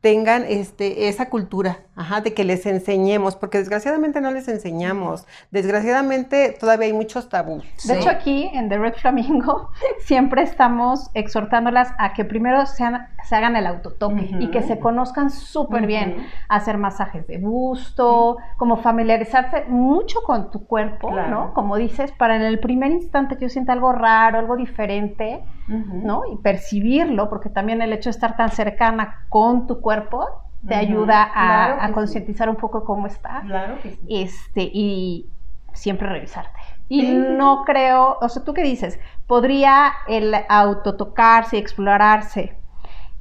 tengan 0.00 0.44
este, 0.44 1.08
esa 1.08 1.28
cultura, 1.28 1.80
ajá, 1.98 2.20
de 2.22 2.32
que 2.32 2.44
les 2.44 2.64
enseñemos, 2.64 3.36
porque 3.36 3.58
desgraciadamente 3.58 4.20
no 4.20 4.30
les 4.30 4.48
enseñamos. 4.48 5.26
Desgraciadamente 5.50 6.56
todavía 6.58 6.86
hay 6.86 6.92
muchos 6.92 7.28
tabús. 7.28 7.62
De 7.62 7.78
Sí. 7.78 7.92
hecho, 7.92 8.08
aquí 8.10 8.50
en 8.54 8.68
The 8.68 8.78
Red 8.78 8.94
Flamingo 8.94 9.70
siempre 9.98 10.42
estamos 10.42 11.10
exhortándolas 11.14 11.92
a 11.98 12.12
que 12.14 12.24
primero 12.24 12.64
sean- 12.66 13.08
se 13.24 13.36
hagan 13.36 13.56
el 13.56 13.66
autotoque 13.66 14.30
Ujú. 14.32 14.40
y 14.40 14.50
que 14.50 14.62
se 14.62 14.78
conozcan 14.78 15.30
súper 15.30 15.86
bien, 15.86 16.26
hacer 16.48 16.78
masajes 16.78 17.26
de 17.26 17.38
busto, 17.38 18.38
como 18.56 18.76
familiarizarse 18.78 19.64
mucho 19.68 20.22
con 20.22 20.50
tu 20.50 20.66
cuerpo, 20.66 21.08
Claro. 21.10 21.30
¿no? 21.30 21.54
Como 21.54 21.76
dices, 21.76 22.12
para 22.12 22.36
en 22.36 22.42
el 22.42 22.58
primer 22.60 22.90
instante 22.92 23.36
que 23.36 23.42
yo 23.44 23.48
sienta 23.50 23.72
algo 23.74 23.92
raro, 23.92 24.38
algo 24.38 24.56
diferente, 24.56 25.44
¿no? 25.68 26.22
Y 26.32 26.36
percibirlo, 26.38 27.28
porque 27.28 27.50
también 27.50 27.82
el 27.82 27.92
hecho 27.92 28.08
de 28.08 28.12
estar 28.12 28.36
tan 28.36 28.50
cercana 28.50 29.26
con 29.28 29.66
tu 29.66 29.80
cuerpo 29.82 30.26
te 30.66 30.74
ayuda 30.74 31.22
a, 31.22 31.66
Claro 31.74 31.86
sí. 31.88 31.92
concientizar 31.92 32.48
un 32.48 32.56
poco 32.56 32.84
cómo 32.84 33.06
está 33.06 33.42
Claro 33.42 33.80
que 33.82 33.90
sí. 33.92 34.00
este, 34.08 34.62
y 34.72 35.26
siempre 35.72 36.08
revisarte. 36.08 36.50
Y 36.88 37.02
sí, 37.02 37.14
no 37.14 37.64
creo, 37.64 38.18
o 38.20 38.28
sea, 38.28 38.44
¿tú 38.44 38.54
qué 38.54 38.62
dices? 38.62 38.98
¿Podría 39.26 39.92
el 40.08 40.34
autotocarse 40.48 41.56
y 41.56 41.60
explorarse 41.60 42.58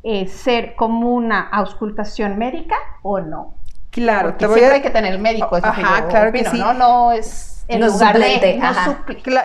eh, 0.04 0.28
ser 0.28 0.76
como 0.76 1.14
una 1.14 1.42
auscultación 1.42 2.38
médica 2.38 2.78
o 3.04 3.20
no? 3.20 3.56
Claro, 4.02 4.30
Porque 4.30 4.40
te 4.40 4.48
voy 4.48 4.60
siempre 4.60 4.74
a... 4.74 4.78
hay 4.78 4.82
que 4.84 4.90
tener 4.92 5.14
el 5.14 5.20
médico, 5.20 5.58
es 5.58 5.64
lo 5.64 5.74
que 5.74 5.82
Ajá, 5.82 6.02
yo 6.02 6.08
claro 6.08 6.32
que 6.32 6.46
sí. 6.46 6.60
¿no? 6.60 6.74
No 6.74 7.12
es 7.12 7.54
en 7.68 7.82
No 7.82 7.88
lugar 7.88 8.14
suplente, 8.14 8.46
de, 8.46 8.58
no 8.58 8.66
ajá. 8.68 9.00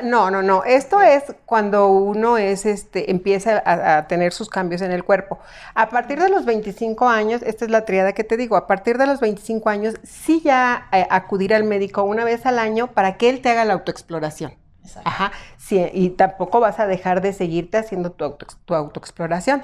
No, 0.05 0.31
no, 0.31 0.43
no. 0.43 0.63
Esto 0.65 1.01
es 1.01 1.25
cuando 1.45 1.89
uno 1.89 2.39
es, 2.39 2.67
este, 2.67 3.11
empieza 3.11 3.63
a, 3.65 3.97
a 3.97 4.07
tener 4.07 4.33
sus 4.33 4.49
cambios 4.49 4.81
en 4.83 4.93
el 4.93 5.05
cuerpo. 5.05 5.41
A 5.75 5.89
partir 5.89 6.21
de 6.21 6.29
los 6.29 6.45
25 6.45 7.09
años, 7.09 7.43
esta 7.43 7.65
es 7.65 7.71
la 7.71 7.85
triada 7.85 8.13
que 8.13 8.23
te 8.25 8.37
digo, 8.37 8.57
a 8.57 8.67
partir 8.67 8.99
de 8.99 9.07
los 9.07 9.21
25 9.21 9.69
años, 9.71 9.95
sí 10.05 10.41
ya 10.45 10.87
eh, 10.93 11.07
acudir 11.11 11.55
al 11.55 11.65
médico 11.65 12.05
una 12.05 12.25
vez 12.25 12.47
al 12.47 12.59
año 12.59 12.89
para 12.89 13.17
que 13.17 13.29
él 13.29 13.41
te 13.41 13.49
haga 13.49 13.65
la 13.65 13.73
autoexploración. 13.73 14.55
Ajá, 15.05 15.33
sí, 15.73 15.91
y 15.93 16.11
tampoco 16.11 16.61
vas 16.61 16.79
a 16.81 16.87
dejar 16.87 17.21
de 17.23 17.33
seguirte 17.33 17.79
haciendo 17.79 18.12
tu, 18.12 18.25
auto, 18.25 18.47
tu 18.64 18.75
autoexploración. 18.75 19.62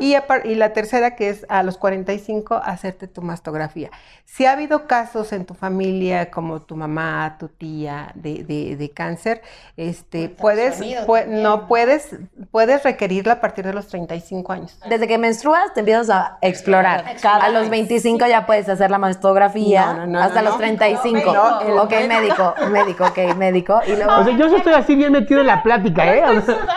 Y, 0.00 0.14
a 0.14 0.26
par- 0.26 0.46
y 0.46 0.54
la 0.54 0.72
tercera, 0.72 1.16
que 1.16 1.28
es 1.30 1.44
a 1.48 1.62
los 1.62 1.78
45, 1.78 2.54
hacerte 2.64 3.08
tu 3.08 3.22
mastografía. 3.22 3.90
Si 4.24 4.44
ha 4.46 4.52
habido 4.52 4.86
casos 4.86 5.32
en 5.32 5.44
tu 5.46 5.54
familia, 5.54 6.30
como 6.30 6.60
tu 6.62 6.76
mamá, 6.76 7.36
tu 7.40 7.48
tía, 7.48 8.12
de, 8.14 8.44
de- 8.44 8.76
de 8.76 8.90
cáncer, 8.90 9.42
este, 9.76 10.28
puedes, 10.28 10.80
pue- 10.80 11.26
no 11.26 11.66
puedes, 11.66 12.14
puedes 12.50 12.82
requerirla 12.84 13.34
a 13.34 13.40
partir 13.40 13.64
de 13.64 13.72
los 13.72 13.88
35 13.88 14.52
años. 14.52 14.78
Desde 14.88 15.08
que 15.08 15.18
menstruas 15.18 15.72
te 15.74 15.80
empiezas 15.80 16.10
a 16.10 16.38
explorar. 16.42 17.04
Cada 17.20 17.44
a 17.46 17.48
los 17.48 17.68
25 17.70 18.26
ya 18.26 18.46
puedes 18.46 18.68
hacer 18.68 18.90
la 18.90 18.98
mastografía. 18.98 19.86
No, 19.94 20.00
no, 20.00 20.06
no, 20.06 20.20
hasta 20.20 20.42
no, 20.42 20.50
los 20.50 20.52
no. 20.54 20.58
35. 20.58 21.32
No, 21.32 21.60
el 21.62 21.78
ok, 21.78 21.90
médico, 22.06 22.54
médico, 22.70 23.04
ok, 23.06 23.34
médico. 23.36 23.80
Y 23.86 23.96
luego... 23.96 24.12
O 24.18 24.24
sea, 24.24 24.36
yo 24.36 24.46
estoy 24.54 24.74
así 24.74 24.94
bien 24.94 25.12
metido 25.12 25.40
en 25.40 25.46
la 25.48 25.62
plática, 25.62 26.14
¿eh? 26.14 26.22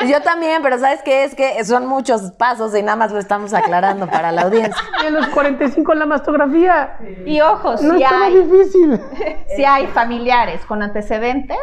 Yo 0.08 0.22
también, 0.22 0.62
pero 0.64 0.80
¿sabes 0.80 1.02
qué? 1.04 1.24
Es 1.24 1.36
que 1.36 1.64
son 1.66 1.86
muchos 1.86 2.32
pasos 2.32 2.76
y 2.76 2.82
nada 2.82 2.96
más 2.96 3.12
lo 3.12 3.20
estamos 3.20 3.54
aclarando 3.54 4.08
para 4.08 4.32
la 4.32 4.42
audiencia. 4.44 4.76
y 5.04 5.08
a 5.08 5.10
los 5.12 5.28
45 5.28 5.94
la 5.94 6.06
mastografía. 6.08 6.98
Y 7.26 7.40
ojo, 7.42 7.74
No 7.74 7.98
si 7.98 8.04
estaba 8.04 8.26
hay, 8.26 8.36
difícil. 8.44 9.00
si 9.56 9.64
hay 9.66 9.88
familiares 9.88 10.66
con 10.66 10.82
antecedentes, 10.82 11.58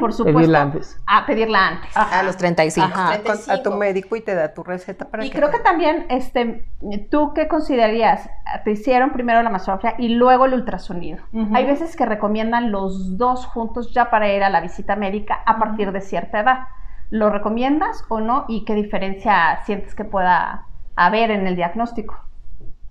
por 0.00 0.12
supuesto, 0.12 0.38
Pedirla 0.38 0.62
antes. 0.62 0.96
a 1.06 1.26
pedirla 1.26 1.68
antes. 1.68 1.96
A 1.96 2.22
los 2.22 2.36
35. 2.36 2.86
Ajá, 2.86 3.18
con- 3.22 3.38
a 3.50 3.62
tu 3.62 3.72
médico 3.72 4.16
y 4.16 4.20
te 4.20 4.34
da 4.34 4.54
tu 4.54 4.62
receta 4.62 5.04
para 5.06 5.24
Y 5.24 5.30
que 5.30 5.36
creo 5.38 5.50
te- 5.50 5.56
que 5.58 5.62
también, 5.62 6.06
este, 6.08 6.64
¿tú 7.10 7.32
qué 7.34 7.48
considerarías? 7.48 8.30
Te 8.64 8.70
hicieron 8.70 9.10
primero 9.10 9.42
la 9.42 9.50
mastografía 9.50 9.94
y 9.98 10.10
luego 10.10 10.46
el 10.46 10.54
ultrasonido. 10.54 11.18
Hay 11.52 11.66
veces 11.66 11.96
que 11.96 12.06
recomiendan 12.06 12.70
los 12.72 13.18
dos 13.18 13.44
juntos 13.46 13.92
ya 13.92 14.08
para 14.10 14.32
ir 14.32 14.42
a 14.42 14.48
la 14.50 14.60
visita 14.60 14.96
médica 14.96 15.42
a 15.44 15.58
partir 15.58 15.92
de 15.92 16.00
cierta 16.18 16.40
edad. 16.40 16.58
¿Lo 17.10 17.30
recomiendas 17.30 18.04
o 18.08 18.20
no? 18.20 18.44
¿Y 18.48 18.64
qué 18.64 18.74
diferencia 18.74 19.60
sientes 19.64 19.94
que 19.94 20.04
pueda 20.04 20.66
haber 20.96 21.30
en 21.30 21.46
el 21.46 21.56
diagnóstico? 21.56 22.18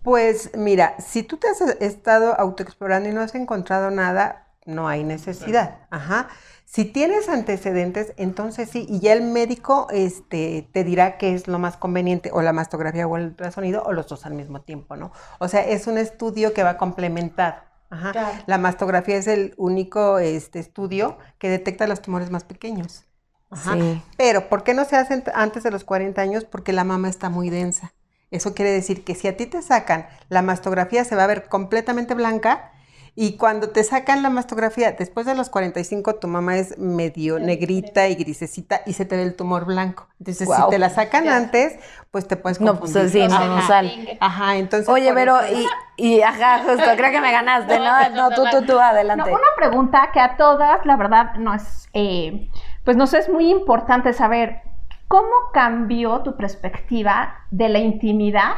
Pues 0.01 0.51
mira, 0.55 0.95
si 0.99 1.23
tú 1.23 1.37
te 1.37 1.47
has 1.49 1.61
estado 1.81 2.39
autoexplorando 2.39 3.09
y 3.09 3.13
no 3.13 3.21
has 3.21 3.35
encontrado 3.35 3.91
nada, 3.91 4.47
no 4.65 4.87
hay 4.87 5.03
necesidad. 5.03 5.79
Ajá. 5.91 6.29
Si 6.65 6.85
tienes 6.85 7.29
antecedentes, 7.29 8.13
entonces 8.17 8.69
sí, 8.69 8.85
y 8.89 8.99
ya 8.99 9.13
el 9.13 9.21
médico 9.21 9.87
este, 9.91 10.67
te 10.73 10.83
dirá 10.83 11.17
qué 11.17 11.33
es 11.33 11.47
lo 11.47 11.59
más 11.59 11.77
conveniente, 11.77 12.29
o 12.33 12.41
la 12.41 12.53
mastografía 12.53 13.07
o 13.07 13.17
el 13.17 13.27
ultrasonido, 13.27 13.83
o 13.83 13.93
los 13.93 14.07
dos 14.07 14.25
al 14.25 14.33
mismo 14.33 14.61
tiempo, 14.61 14.95
¿no? 14.95 15.11
O 15.39 15.47
sea, 15.47 15.65
es 15.65 15.87
un 15.87 15.97
estudio 15.97 16.53
que 16.53 16.63
va 16.63 16.77
complementado. 16.77 17.55
Ajá. 17.89 18.11
Claro. 18.11 18.37
La 18.47 18.57
mastografía 18.57 19.15
es 19.15 19.27
el 19.27 19.53
único 19.57 20.19
este, 20.19 20.59
estudio 20.59 21.17
que 21.37 21.49
detecta 21.49 21.87
los 21.87 22.01
tumores 22.01 22.31
más 22.31 22.43
pequeños. 22.43 23.05
Ajá. 23.49 23.73
Sí. 23.73 24.01
Pero, 24.17 24.49
¿por 24.49 24.63
qué 24.63 24.73
no 24.73 24.85
se 24.85 24.95
hacen 24.97 25.23
antes 25.33 25.63
de 25.63 25.71
los 25.71 25.83
40 25.83 26.21
años? 26.21 26.43
Porque 26.45 26.73
la 26.73 26.83
mama 26.83 27.09
está 27.09 27.29
muy 27.29 27.49
densa. 27.49 27.93
Eso 28.29 28.53
quiere 28.53 28.71
decir 28.71 29.03
que 29.05 29.15
si 29.15 29.27
a 29.29 29.37
ti 29.37 29.45
te 29.45 29.61
sacan 29.61 30.07
la 30.27 30.41
mastografía 30.41 31.05
se 31.05 31.15
va 31.15 31.23
a 31.23 31.27
ver 31.27 31.47
completamente 31.47 32.13
blanca 32.13 32.71
y 33.15 33.37
cuando 33.37 33.69
te 33.69 33.83
sacan 33.85 34.21
la 34.21 34.29
mastografía 34.29 34.91
después 34.91 35.25
de 35.25 35.33
los 35.33 35.49
45 35.49 36.15
tu 36.17 36.27
mamá 36.27 36.57
es 36.57 36.77
medio 36.77 37.39
negrita 37.39 38.09
y 38.09 38.15
grisecita 38.15 38.81
y 38.85 38.93
se 38.93 39.05
te 39.05 39.15
ve 39.15 39.23
el 39.23 39.33
tumor 39.35 39.63
blanco. 39.65 40.07
Entonces 40.19 40.47
si 40.53 40.69
te 40.69 40.77
la 40.77 40.89
sacan 40.89 41.29
antes, 41.29 41.79
pues 42.11 42.27
te 42.27 42.35
puedes 42.35 42.59
No, 42.59 42.77
pues 42.77 42.91
confundir. 42.91 43.09
sí, 43.23 43.27
no, 43.27 43.35
Ajá. 43.37 43.47
no 43.47 43.61
sale. 43.65 44.17
Ajá, 44.19 44.57
entonces 44.57 44.89
Oye, 44.89 45.13
pero, 45.13 45.39
eso- 45.39 45.69
y, 45.95 46.15
y, 46.17 46.21
ajá, 46.21 46.63
justo, 46.65 46.83
creo 46.97 47.11
que 47.11 47.21
me 47.21 47.31
ganaste, 47.31 47.79
¿no? 47.79 47.85
No, 48.13 48.29
tú, 48.35 48.43
tú, 48.51 48.65
tú, 48.65 48.73
No, 48.73 48.81
adelante. 48.81 49.31
una 49.31 49.39
pregunta 49.55 50.09
que 50.13 50.19
a 50.19 50.35
todas, 50.35 50.85
la 50.85 50.97
verdad, 50.97 51.33
no 51.39 51.53
es, 51.55 51.87
eh, 51.93 52.49
pues 52.87 52.95
nos 52.95 53.13
es 53.13 53.27
muy 53.27 53.49
importante 53.51 54.13
saber 54.13 54.61
cómo 55.09 55.51
cambió 55.51 56.21
tu 56.21 56.37
perspectiva 56.37 57.35
de 57.51 57.67
la 57.67 57.79
intimidad 57.79 58.53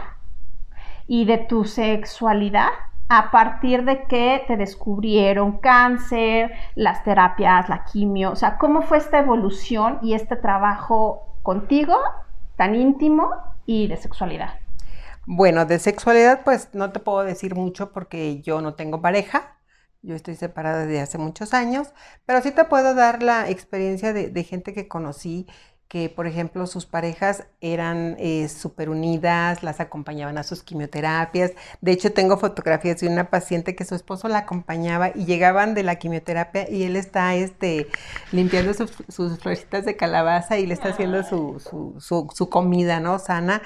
y 1.07 1.25
de 1.25 1.39
tu 1.39 1.65
sexualidad 1.65 2.69
a 3.07 3.31
partir 3.31 3.85
de 3.85 4.03
que 4.03 4.43
te 4.45 4.55
descubrieron 4.55 5.57
cáncer, 5.57 6.51
las 6.75 7.03
terapias, 7.03 7.69
la 7.69 7.85
quimio, 7.85 8.29
o 8.33 8.35
sea, 8.35 8.59
cómo 8.59 8.83
fue 8.83 8.99
esta 8.99 9.17
evolución 9.17 9.97
y 10.03 10.13
este 10.13 10.35
trabajo 10.35 11.35
contigo 11.41 11.95
tan 12.55 12.75
íntimo 12.75 13.31
y 13.65 13.87
de 13.87 13.97
sexualidad. 13.97 14.59
Bueno, 15.25 15.65
de 15.65 15.79
sexualidad, 15.79 16.41
pues 16.45 16.69
no 16.73 16.91
te 16.91 16.99
puedo 16.99 17.23
decir 17.23 17.55
mucho 17.55 17.91
porque 17.91 18.41
yo 18.43 18.61
no 18.61 18.75
tengo 18.75 19.01
pareja. 19.01 19.55
Yo 20.01 20.15
estoy 20.15 20.35
separada 20.35 20.85
desde 20.85 21.01
hace 21.01 21.17
muchos 21.17 21.53
años, 21.53 21.89
pero 22.25 22.41
sí 22.41 22.51
te 22.51 22.63
puedo 22.65 22.93
dar 22.95 23.21
la 23.21 23.49
experiencia 23.49 24.13
de, 24.13 24.29
de 24.29 24.43
gente 24.43 24.73
que 24.73 24.87
conocí 24.87 25.47
que, 25.89 26.07
por 26.07 26.27
ejemplo, 26.27 26.67
sus 26.67 26.85
parejas 26.85 27.47
eran 27.61 28.15
eh, 28.19 28.47
súper 28.47 28.89
unidas, 28.89 29.63
las 29.63 29.79
acompañaban 29.79 30.37
a 30.37 30.43
sus 30.43 30.61
quimioterapias. 30.61 31.53
De 31.81 31.91
hecho, 31.91 32.13
tengo 32.13 32.37
fotografías 32.37 32.99
de 32.99 33.07
una 33.07 33.31
paciente 33.31 33.75
que 33.75 33.85
su 33.85 33.95
esposo 33.95 34.27
la 34.27 34.39
acompañaba 34.39 35.09
y 35.15 35.25
llegaban 35.25 35.73
de 35.73 35.81
la 35.81 35.95
quimioterapia 35.95 36.69
y 36.69 36.83
él 36.83 36.95
está 36.95 37.33
este, 37.33 37.87
limpiando 38.31 38.75
sus, 38.75 38.91
sus 39.09 39.39
florecitas 39.39 39.83
de 39.83 39.97
calabaza 39.97 40.59
y 40.59 40.67
le 40.67 40.75
está 40.75 40.89
haciendo 40.89 41.23
su, 41.23 41.59
su, 41.59 41.95
su, 41.99 42.29
su 42.35 42.49
comida, 42.49 42.99
¿no? 42.99 43.17
Sana. 43.17 43.63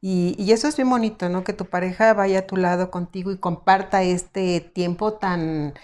Y, 0.00 0.36
y, 0.38 0.52
eso 0.52 0.68
es 0.68 0.76
bien 0.76 0.90
bonito, 0.90 1.28
¿no? 1.28 1.42
Que 1.42 1.52
tu 1.52 1.64
pareja 1.64 2.12
vaya 2.14 2.40
a 2.40 2.46
tu 2.46 2.56
lado 2.56 2.90
contigo 2.90 3.32
y 3.32 3.38
comparta 3.38 4.02
este 4.02 4.60
tiempo 4.60 5.14
tan 5.14 5.74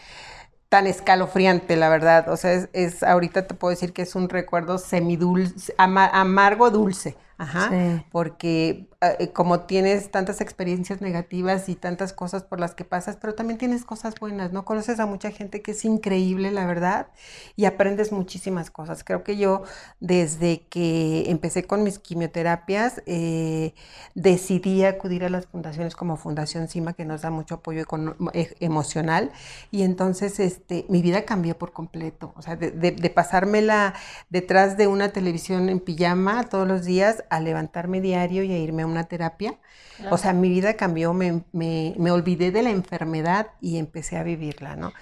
tan 0.68 0.86
escalofriante, 0.86 1.76
la 1.76 1.90
verdad. 1.90 2.30
O 2.30 2.36
sea, 2.38 2.52
es, 2.54 2.70
es, 2.72 3.02
ahorita 3.02 3.46
te 3.46 3.54
puedo 3.54 3.70
decir 3.70 3.92
que 3.92 4.02
es 4.02 4.14
un 4.14 4.30
recuerdo 4.30 4.78
semidulce, 4.78 5.74
ama, 5.76 6.06
amargo 6.06 6.70
dulce. 6.70 7.14
Ajá. 7.36 7.68
Sí. 7.68 8.06
Porque 8.10 8.88
como 9.32 9.60
tienes 9.60 10.10
tantas 10.10 10.40
experiencias 10.40 11.00
negativas 11.00 11.68
y 11.68 11.74
tantas 11.74 12.12
cosas 12.12 12.44
por 12.44 12.60
las 12.60 12.74
que 12.74 12.84
pasas, 12.84 13.16
pero 13.16 13.34
también 13.34 13.58
tienes 13.58 13.84
cosas 13.84 14.14
buenas, 14.20 14.52
¿no? 14.52 14.64
Conoces 14.64 15.00
a 15.00 15.06
mucha 15.06 15.32
gente 15.32 15.60
que 15.60 15.72
es 15.72 15.84
increíble, 15.84 16.52
la 16.52 16.66
verdad, 16.66 17.08
y 17.56 17.64
aprendes 17.64 18.12
muchísimas 18.12 18.70
cosas. 18.70 19.02
Creo 19.02 19.24
que 19.24 19.36
yo, 19.36 19.64
desde 19.98 20.66
que 20.68 21.24
empecé 21.30 21.64
con 21.64 21.82
mis 21.82 21.98
quimioterapias, 21.98 23.02
eh, 23.06 23.74
decidí 24.14 24.84
acudir 24.84 25.24
a 25.24 25.28
las 25.30 25.46
fundaciones 25.46 25.96
como 25.96 26.16
Fundación 26.16 26.68
CIMA, 26.68 26.92
que 26.92 27.04
nos 27.04 27.22
da 27.22 27.30
mucho 27.30 27.56
apoyo 27.56 27.84
e 28.32 28.54
emocional, 28.60 29.32
y 29.72 29.82
entonces 29.82 30.38
este, 30.38 30.86
mi 30.88 31.02
vida 31.02 31.24
cambió 31.24 31.58
por 31.58 31.72
completo. 31.72 32.32
O 32.36 32.42
sea, 32.42 32.54
de, 32.54 32.70
de, 32.70 32.92
de 32.92 33.10
pasármela 33.10 33.94
detrás 34.30 34.76
de 34.76 34.86
una 34.86 35.08
televisión 35.08 35.68
en 35.68 35.80
pijama 35.80 36.44
todos 36.44 36.68
los 36.68 36.84
días 36.84 37.24
a 37.30 37.40
levantarme 37.40 38.00
diario 38.00 38.44
y 38.44 38.52
a 38.52 38.58
irme 38.58 38.82
a 38.82 38.91
una 38.92 39.04
terapia. 39.04 39.58
Claro. 39.96 40.14
O 40.14 40.18
sea, 40.18 40.32
mi 40.32 40.48
vida 40.48 40.74
cambió, 40.74 41.12
me, 41.12 41.42
me, 41.52 41.94
me, 41.98 42.10
olvidé 42.10 42.50
de 42.50 42.62
la 42.62 42.70
enfermedad 42.70 43.48
y 43.60 43.78
empecé 43.78 44.16
a 44.16 44.22
vivirla, 44.22 44.76
¿no? 44.76 44.92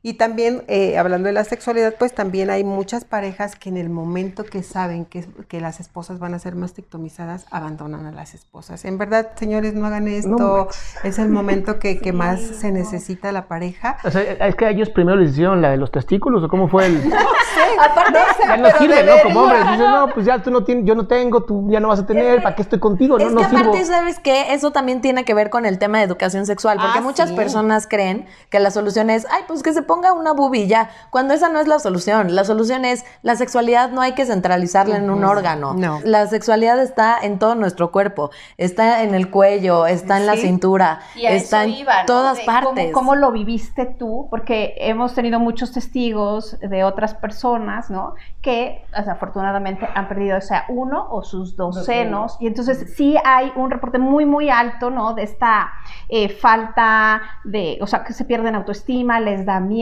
Y 0.00 0.14
también, 0.14 0.62
eh, 0.68 0.96
hablando 0.96 1.26
de 1.26 1.32
la 1.32 1.42
sexualidad, 1.44 1.94
pues 1.98 2.14
también 2.14 2.50
hay 2.50 2.62
muchas 2.62 3.04
parejas 3.04 3.56
que 3.56 3.68
en 3.68 3.76
el 3.76 3.90
momento 3.90 4.44
que 4.44 4.62
saben 4.62 5.04
que, 5.04 5.26
que 5.48 5.60
las 5.60 5.80
esposas 5.80 6.20
van 6.20 6.34
a 6.34 6.38
ser 6.38 6.54
mastectomizadas, 6.54 7.46
abandonan 7.50 8.06
a 8.06 8.12
las 8.12 8.32
esposas. 8.34 8.84
En 8.84 8.96
verdad, 8.96 9.30
señores, 9.34 9.74
no 9.74 9.86
hagan 9.86 10.06
esto. 10.06 10.28
No, 10.28 10.68
es 11.02 11.18
el 11.18 11.28
momento 11.30 11.80
que, 11.80 11.98
que 11.98 12.10
sí, 12.10 12.16
más 12.16 12.40
se 12.40 12.70
necesita 12.70 13.32
la 13.32 13.48
pareja. 13.48 13.98
O 14.04 14.10
sea, 14.10 14.22
es 14.22 14.54
que 14.54 14.66
a 14.66 14.70
ellos 14.70 14.88
primero 14.90 15.18
les 15.18 15.32
hicieron 15.32 15.60
la 15.60 15.70
de 15.70 15.76
los 15.78 15.90
testículos, 15.90 16.44
¿o 16.44 16.48
cómo 16.48 16.68
fue 16.68 16.86
el...? 16.86 17.02
No 17.08 17.16
sé. 17.18 17.78
Aparte, 17.90 18.18
ya 18.46 18.56
no 18.56 18.70
sirve, 18.78 19.04
¿no? 19.04 19.12
Como 19.22 19.40
hombres, 19.42 19.60
dicen, 19.70 19.90
no, 19.90 20.08
pues 20.14 20.26
ya 20.26 20.40
tú 20.42 20.50
no 20.50 20.64
tienes, 20.64 20.84
yo 20.84 20.94
no 20.94 21.06
tengo, 21.06 21.42
tú 21.44 21.68
ya 21.70 21.80
no 21.80 21.88
vas 21.88 22.00
a 22.00 22.06
tener, 22.06 22.42
¿para 22.42 22.54
qué 22.54 22.62
estoy 22.62 22.78
contigo? 22.78 23.18
No, 23.18 23.26
es 23.26 23.32
no 23.32 23.40
que 23.40 23.46
aparte, 23.46 23.78
sirvo. 23.78 23.86
¿sabes 23.92 24.18
qué? 24.20 24.52
Eso 24.54 24.70
también 24.70 25.00
tiene 25.00 25.24
que 25.24 25.34
ver 25.34 25.50
con 25.50 25.66
el 25.66 25.78
tema 25.78 25.98
de 25.98 26.04
educación 26.04 26.46
sexual, 26.46 26.78
porque 26.80 26.98
Ah, 26.98 27.02
muchas 27.02 27.30
sí. 27.30 27.36
personas 27.36 27.86
creen 27.88 28.26
que 28.50 28.60
la 28.60 28.70
solución 28.70 29.10
es, 29.10 29.26
ay, 29.30 29.42
pues 29.48 29.62
que 29.62 29.72
se 29.72 29.82
ponga 29.88 30.12
una 30.12 30.32
boobie 30.32 30.68
ya, 30.68 30.90
cuando 31.10 31.34
esa 31.34 31.48
no 31.48 31.58
es 31.58 31.66
la 31.66 31.80
solución. 31.80 32.36
La 32.36 32.44
solución 32.44 32.84
es, 32.84 33.04
la 33.22 33.34
sexualidad 33.34 33.90
no 33.90 34.00
hay 34.00 34.12
que 34.12 34.24
centralizarla 34.24 34.98
en 34.98 35.10
un 35.10 35.24
órgano. 35.24 35.74
No. 35.74 35.98
La 36.04 36.28
sexualidad 36.28 36.80
está 36.80 37.18
en 37.20 37.40
todo 37.40 37.56
nuestro 37.56 37.90
cuerpo, 37.90 38.30
está 38.56 39.02
en 39.02 39.16
el 39.16 39.30
cuello, 39.30 39.86
está 39.86 40.18
en 40.18 40.26
la 40.26 40.36
cintura, 40.36 41.00
Y 41.16 41.26
a 41.26 41.32
está 41.32 41.64
eso 41.64 41.72
en 41.72 41.80
iba, 41.80 42.00
¿no? 42.02 42.06
todas 42.06 42.38
De 42.38 42.44
partes. 42.44 42.92
¿cómo, 42.92 43.08
¿Cómo 43.08 43.14
lo 43.16 43.32
viviste 43.32 43.86
tú? 43.86 44.28
Porque 44.30 44.74
hemos 44.76 45.14
tenido 45.14 45.40
muchos 45.40 45.72
testigos 45.72 46.58
de 46.60 46.84
otras 46.84 47.14
personas, 47.14 47.90
¿no? 47.90 48.14
Que 48.42 48.84
desafortunadamente 48.96 49.88
han 49.94 50.08
perdido, 50.08 50.36
o 50.36 50.42
sea, 50.42 50.66
uno 50.68 51.08
o 51.10 51.22
sus 51.22 51.56
dos, 51.56 51.76
Dos 51.76 51.86
senos. 51.86 52.36
Y 52.40 52.46
entonces 52.46 52.94
sí 52.94 53.16
hay 53.24 53.52
un 53.56 53.70
reporte 53.70 53.98
muy, 53.98 54.26
muy 54.26 54.50
alto, 54.50 54.90
¿no? 54.90 55.14
De 55.14 55.22
esta 55.22 55.72
eh, 56.08 56.28
falta 56.28 57.22
de, 57.44 57.78
o 57.80 57.86
sea, 57.86 58.04
que 58.04 58.12
se 58.12 58.24
pierden 58.24 58.54
autoestima, 58.54 59.20
les 59.20 59.46
da 59.46 59.60
miedo, 59.60 59.77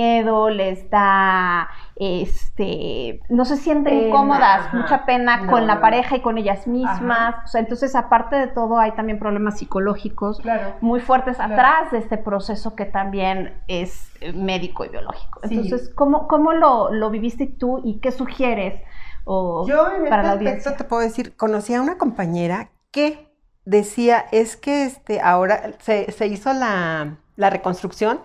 les 0.51 0.89
da, 0.91 1.69
este, 1.97 3.21
no 3.29 3.45
se 3.45 3.57
sienten 3.57 3.99
Pena, 4.01 4.15
cómodas, 4.17 4.67
ajá. 4.67 4.77
mucha 4.77 5.07
pena 5.07 5.37
No, 5.39 5.51
con 5.53 5.67
la 5.67 5.81
pareja 5.81 6.17
y 6.17 6.21
con 6.21 6.39
ellas 6.39 6.67
mismas. 6.67 7.35
O 7.45 7.47
sea, 7.49 7.61
entonces 7.61 7.95
aparte 7.95 8.37
de 8.37 8.47
todo 8.49 8.79
hay 8.79 8.93
también 8.93 9.19
problemas 9.19 9.59
psicológicos 9.59 10.41
Claro. 10.41 10.75
muy 10.81 11.01
fuertes 11.01 11.37
Claro. 11.37 11.55
atrás 11.55 11.91
de 11.93 11.99
este 11.99 12.19
proceso 12.19 12.75
que 12.75 12.85
también 12.85 13.55
es 13.69 14.11
eh, 14.21 14.33
médico 14.33 14.85
y 14.85 14.89
biológico. 14.89 15.41
Sí. 15.49 15.55
Entonces, 15.59 15.93
¿cómo, 15.95 16.29
cómo 16.29 16.53
lo, 16.53 16.93
lo 16.93 17.11
viviste 17.11 17.47
tú 17.47 17.81
y 17.85 18.01
qué 18.01 18.11
sugieres 18.13 18.81
o, 19.25 19.67
Yo 19.67 19.89
en 19.97 20.09
para 20.09 20.23
la 20.23 20.29
este 20.29 20.39
audiencia? 20.39 20.71
aspecto 20.71 20.85
te 20.85 20.89
puedo 20.89 21.03
decir, 21.03 21.37
conocí 21.37 21.75
a 21.75 21.83
una 21.83 21.99
compañera 21.99 22.71
que 22.91 23.27
decía, 23.65 24.25
es 24.31 24.57
que 24.57 24.85
este, 24.85 25.21
ahora 25.21 25.73
se, 25.81 26.13
se 26.13 26.27
hizo 26.29 26.53
la, 26.53 27.17
la 27.37 27.51
reconstrucción 27.51 28.21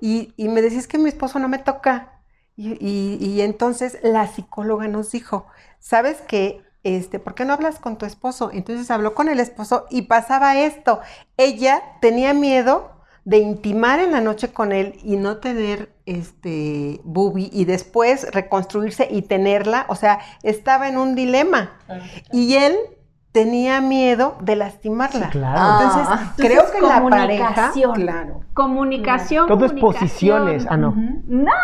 y, 0.00 0.32
y 0.36 0.48
me 0.48 0.62
decía, 0.62 0.78
es 0.78 0.86
que 0.88 0.98
mi 0.98 1.08
esposo 1.08 1.38
no 1.38 1.48
me 1.48 1.58
toca. 1.58 2.12
Y, 2.56 2.72
y- 2.84 3.18
y 3.24 3.40
entonces 3.42 3.98
la 4.02 4.26
psicóloga 4.26 4.88
nos 4.88 5.12
dijo, 5.12 5.46
¿sabes 5.78 6.20
qué? 6.26 6.62
Este, 6.84 7.18
¿por 7.18 7.34
qué 7.34 7.44
no 7.44 7.52
hablas 7.54 7.78
con 7.78 7.98
tu 7.98 8.06
esposo? 8.06 8.50
Entonces 8.52 8.90
habló 8.90 9.14
con 9.14 9.28
el 9.28 9.40
esposo 9.40 9.86
y 9.90 10.02
pasaba 10.02 10.58
esto. 10.58 11.00
Ella 11.36 11.82
tenía 12.00 12.34
miedo 12.34 12.90
de 13.24 13.38
intimar 13.38 14.00
en 14.00 14.12
la 14.12 14.20
noche 14.20 14.52
con 14.52 14.72
él 14.72 14.98
y 15.02 15.16
no 15.16 15.36
tener 15.38 15.92
este 16.06 17.00
boobie 17.04 17.50
y 17.52 17.64
después 17.66 18.26
reconstruirse 18.32 19.06
y 19.10 19.22
tenerla, 19.22 19.84
o 19.88 19.96
sea, 19.96 20.20
estaba 20.42 20.88
en 20.88 20.96
un 20.98 21.14
dilema. 21.14 21.78
Y 22.32 22.54
él 22.54 22.76
tenía 23.32 23.80
miedo 23.80 24.36
de 24.40 24.56
lastimarla. 24.56 25.26
Sí, 25.26 25.38
claro. 25.38 25.72
Entonces, 25.84 26.08
Ah. 26.10 26.32
creo 26.36 26.50
Entonces, 26.50 26.74
que 26.74 26.80
la 26.80 26.88
pareja, 26.88 27.44
comunicación. 27.46 27.92
claro. 27.94 28.40
Comunicación. 28.54 29.46
Todo 29.48 29.66
es 29.66 29.72
posiciones. 29.74 30.66
Ah, 30.68 30.76
no. 30.76 30.94
No, 31.26 31.52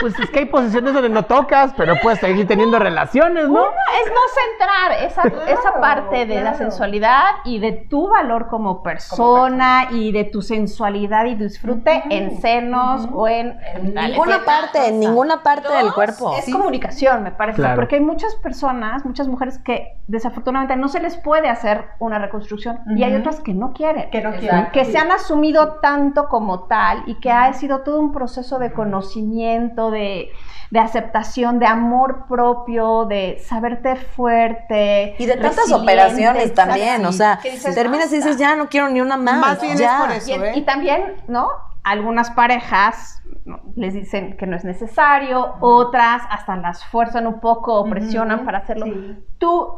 Pues 0.00 0.18
es 0.18 0.30
que 0.30 0.40
hay 0.40 0.44
posiciones 0.46 0.94
donde 0.94 1.10
no 1.10 1.24
tocas, 1.26 1.74
pero 1.76 1.94
puedes 2.02 2.18
seguir 2.20 2.46
teniendo 2.46 2.78
relaciones, 2.78 3.48
¿no? 3.50 3.64
es 3.64 4.10
no 4.10 4.20
centrar 4.34 4.92
esa, 5.04 5.50
esa 5.52 5.78
parte 5.80 6.24
de 6.24 6.40
la 6.42 6.54
sensualidad 6.54 7.24
y 7.44 7.58
de 7.58 7.72
tu 7.72 8.08
valor 8.08 8.48
como 8.48 8.82
persona, 8.82 9.88
y 9.90 10.10
de 10.12 10.24
tu 10.24 10.40
sensualidad 10.40 11.26
y 11.26 11.34
disfrute 11.34 12.02
en 12.08 12.40
senos 12.40 13.08
o 13.12 13.28
en 13.28 13.58
genitales. 13.60 14.10
ninguna 14.12 14.44
parte, 14.44 14.88
en 14.88 15.00
ninguna 15.00 15.42
parte 15.42 15.70
del 15.72 15.92
cuerpo. 15.92 16.34
Es 16.38 16.46
Sí. 16.46 16.52
comunicación, 16.52 17.22
me 17.22 17.30
parece, 17.32 17.56
Claro. 17.56 17.76
porque 17.76 17.96
hay 17.96 18.02
muchas 18.02 18.34
personas, 18.36 19.04
muchas 19.04 19.28
mujeres 19.28 19.58
que 19.58 19.98
desafortunadamente 20.06 20.69
no 20.76 20.88
se 20.88 21.00
les 21.00 21.16
puede 21.16 21.48
hacer 21.48 21.84
una 21.98 22.18
reconstrucción 22.18 22.80
y 22.96 23.02
hay 23.02 23.14
otras 23.14 23.40
que 23.40 23.54
no 23.54 23.72
quieren. 23.72 24.10
Que 24.10 24.20
no 24.20 24.30
Exacto. 24.30 24.40
quieren. 24.40 24.70
que 24.72 24.84
se 24.84 24.98
han 24.98 25.10
asumido 25.12 25.78
tanto 25.80 26.28
como 26.28 26.64
tal 26.64 27.02
y 27.06 27.16
que 27.20 27.30
ha 27.30 27.52
sido 27.52 27.80
todo 27.80 28.00
un 28.00 28.12
proceso 28.12 28.58
de 28.58 28.72
conocimiento, 28.72 29.90
de, 29.90 30.30
de 30.70 30.78
aceptación, 30.78 31.58
de 31.58 31.66
amor 31.66 32.26
propio, 32.28 33.04
de 33.04 33.42
saberte 33.44 33.96
fuerte. 33.96 35.16
Y 35.18 35.26
de 35.26 35.36
tantas 35.36 35.72
operaciones 35.72 36.54
también, 36.54 37.02
exacto. 37.02 37.08
o 37.08 37.12
sea, 37.12 37.40
dices, 37.42 37.74
terminas 37.74 38.12
y 38.12 38.16
dices, 38.16 38.36
ya 38.36 38.56
no 38.56 38.68
quiero 38.68 38.88
ni 38.88 39.00
una 39.00 39.16
más. 39.16 39.40
Más 39.40 39.60
bien 39.60 39.74
es 39.74 39.80
ya. 39.80 39.98
por 40.00 40.12
eso. 40.12 40.30
Y, 40.30 40.34
¿eh? 40.34 40.52
y 40.56 40.62
también, 40.62 41.14
¿no? 41.28 41.48
Algunas 41.82 42.30
parejas 42.30 43.22
les 43.76 43.94
dicen 43.94 44.36
que 44.36 44.46
no 44.46 44.56
es 44.56 44.64
necesario, 44.64 45.56
otras 45.60 46.22
hasta 46.30 46.56
las 46.56 46.84
fuerzan 46.84 47.26
un 47.26 47.40
poco 47.40 47.74
o 47.80 47.88
presionan 47.88 48.44
para 48.44 48.58
hacerlo. 48.58 48.86
sí. 48.86 49.16
¿Tú 49.38 49.68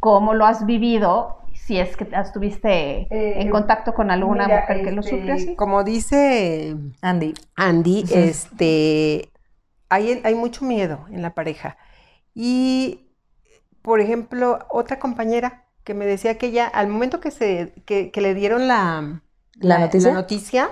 cómo 0.00 0.34
lo 0.34 0.44
has 0.46 0.66
vivido? 0.66 1.38
Si 1.54 1.78
es 1.78 1.96
que 1.96 2.08
estuviste 2.12 3.06
Eh, 3.10 3.40
en 3.42 3.50
contacto 3.50 3.94
con 3.94 4.10
alguna 4.10 4.46
Mira, 4.46 4.60
mujer 4.60 4.82
que 4.82 4.90
lo 4.92 5.00
este, 5.00 5.10
sufrió 5.16 5.34
así. 5.34 5.54
Como 5.56 5.84
dice 5.84 6.76
Andy. 7.02 7.34
Andy, 7.56 8.04
este, 8.10 9.30
hay, 9.88 10.20
hay 10.24 10.34
mucho 10.34 10.64
miedo 10.64 11.06
en 11.10 11.22
la 11.22 11.34
pareja. 11.34 11.76
Y, 12.34 13.10
por 13.82 14.00
ejemplo, 14.00 14.60
otra 14.70 14.98
compañera 14.98 15.64
que 15.84 15.94
me 15.94 16.06
decía 16.06 16.38
que 16.38 16.46
ella, 16.46 16.66
al 16.68 16.88
momento 16.88 17.20
que, 17.20 17.30
se, 17.30 17.74
que, 17.86 18.10
que 18.10 18.20
le 18.20 18.34
dieron 18.34 18.68
la, 18.68 19.22
¿La 19.60 19.78
noticia? 19.78 20.12
noticia, 20.12 20.70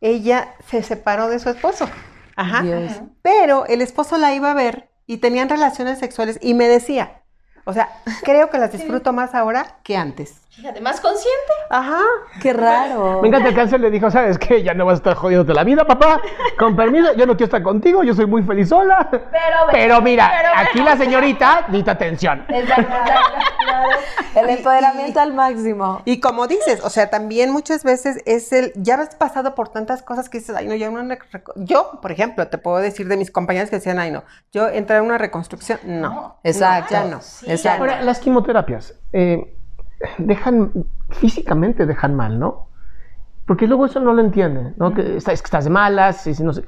ella 0.00 0.54
se 0.68 0.82
separó 0.82 1.28
de 1.28 1.38
su 1.38 1.48
esposo. 1.48 1.88
Ajá. 2.36 2.62
Dios. 2.62 2.92
Pero 3.22 3.66
el 3.66 3.80
esposo 3.80 4.18
la 4.18 4.34
iba 4.34 4.50
a 4.50 4.54
ver 4.54 4.90
y 5.06 5.18
tenían 5.18 5.48
relaciones 5.48 5.98
sexuales 5.98 6.38
y 6.42 6.54
me 6.54 6.68
decía, 6.68 7.22
o 7.64 7.72
sea, 7.72 7.88
creo 8.22 8.50
que 8.50 8.58
las 8.58 8.72
disfruto 8.72 9.12
más 9.12 9.34
ahora 9.34 9.78
que 9.82 9.96
antes. 9.96 10.40
Fíjate, 10.56 10.80
más 10.80 11.02
consciente. 11.02 11.52
Ajá. 11.68 12.00
Qué 12.40 12.54
raro. 12.54 13.18
Me 13.22 13.28
encanta 13.28 13.50
el 13.50 13.54
cáncer 13.54 13.78
le 13.78 13.90
dijo, 13.90 14.10
¿sabes 14.10 14.38
qué? 14.38 14.62
Ya 14.62 14.72
no 14.72 14.86
vas 14.86 14.94
a 14.94 14.96
estar 14.96 15.14
jodido 15.14 15.44
la 15.44 15.64
vida, 15.64 15.84
papá. 15.84 16.18
Con 16.58 16.74
permiso, 16.74 17.12
yo 17.12 17.26
no 17.26 17.36
quiero 17.36 17.44
estar 17.44 17.62
contigo, 17.62 18.02
yo 18.02 18.14
soy 18.14 18.24
muy 18.24 18.42
feliz 18.42 18.70
sola. 18.70 19.06
Pero, 19.10 19.56
Pero 19.70 20.00
mira, 20.00 20.32
pero 20.34 20.48
aquí 20.56 20.80
la 20.80 20.96
señorita 20.96 21.66
necesita 21.68 21.92
atención. 21.92 22.46
Exacto. 22.48 22.90
El 24.34 24.50
empoderamiento 24.50 25.20
al 25.20 25.32
máximo. 25.32 26.02
Y 26.04 26.20
como 26.20 26.46
dices, 26.46 26.82
o 26.84 26.90
sea, 26.90 27.08
también 27.08 27.50
muchas 27.50 27.84
veces 27.84 28.22
es 28.26 28.52
el, 28.52 28.72
ya 28.76 28.96
has 28.96 29.14
pasado 29.14 29.54
por 29.54 29.70
tantas 29.70 30.02
cosas 30.02 30.28
que 30.28 30.38
dices, 30.38 30.54
ay, 30.54 30.66
no, 30.66 30.74
ya 30.74 30.90
no, 30.90 31.02
me 31.02 31.18
reco-". 31.18 31.54
yo, 31.56 31.98
por 32.02 32.12
ejemplo, 32.12 32.46
te 32.48 32.58
puedo 32.58 32.76
decir 32.78 33.08
de 33.08 33.16
mis 33.16 33.30
compañeros 33.30 33.70
que 33.70 33.76
decían, 33.76 33.98
ay, 33.98 34.10
no, 34.10 34.24
yo 34.52 34.68
entrar 34.68 34.98
en 35.00 35.06
una 35.06 35.16
reconstrucción, 35.16 35.80
no. 35.84 36.38
Exacto. 36.44 36.92
ya 36.92 37.04
no. 37.04 37.16
Exacto. 37.46 37.82
Ahora, 37.82 38.02
las 38.02 38.20
quimioterapias 38.20 38.94
eh, 39.12 39.55
dejan, 40.18 40.72
físicamente 41.10 41.86
dejan 41.86 42.14
mal, 42.14 42.38
¿no? 42.38 42.66
Porque 43.46 43.66
luego 43.68 43.86
eso 43.86 44.00
no 44.00 44.12
lo 44.12 44.22
entienden, 44.22 44.74
¿no? 44.76 44.92
Que 44.92 45.18
estás, 45.18 45.40
que 45.40 45.46
estás 45.46 45.64
de 45.64 45.70
malas, 45.70 46.26
y 46.26 46.34
si 46.34 46.42
no 46.42 46.52
sé. 46.52 46.64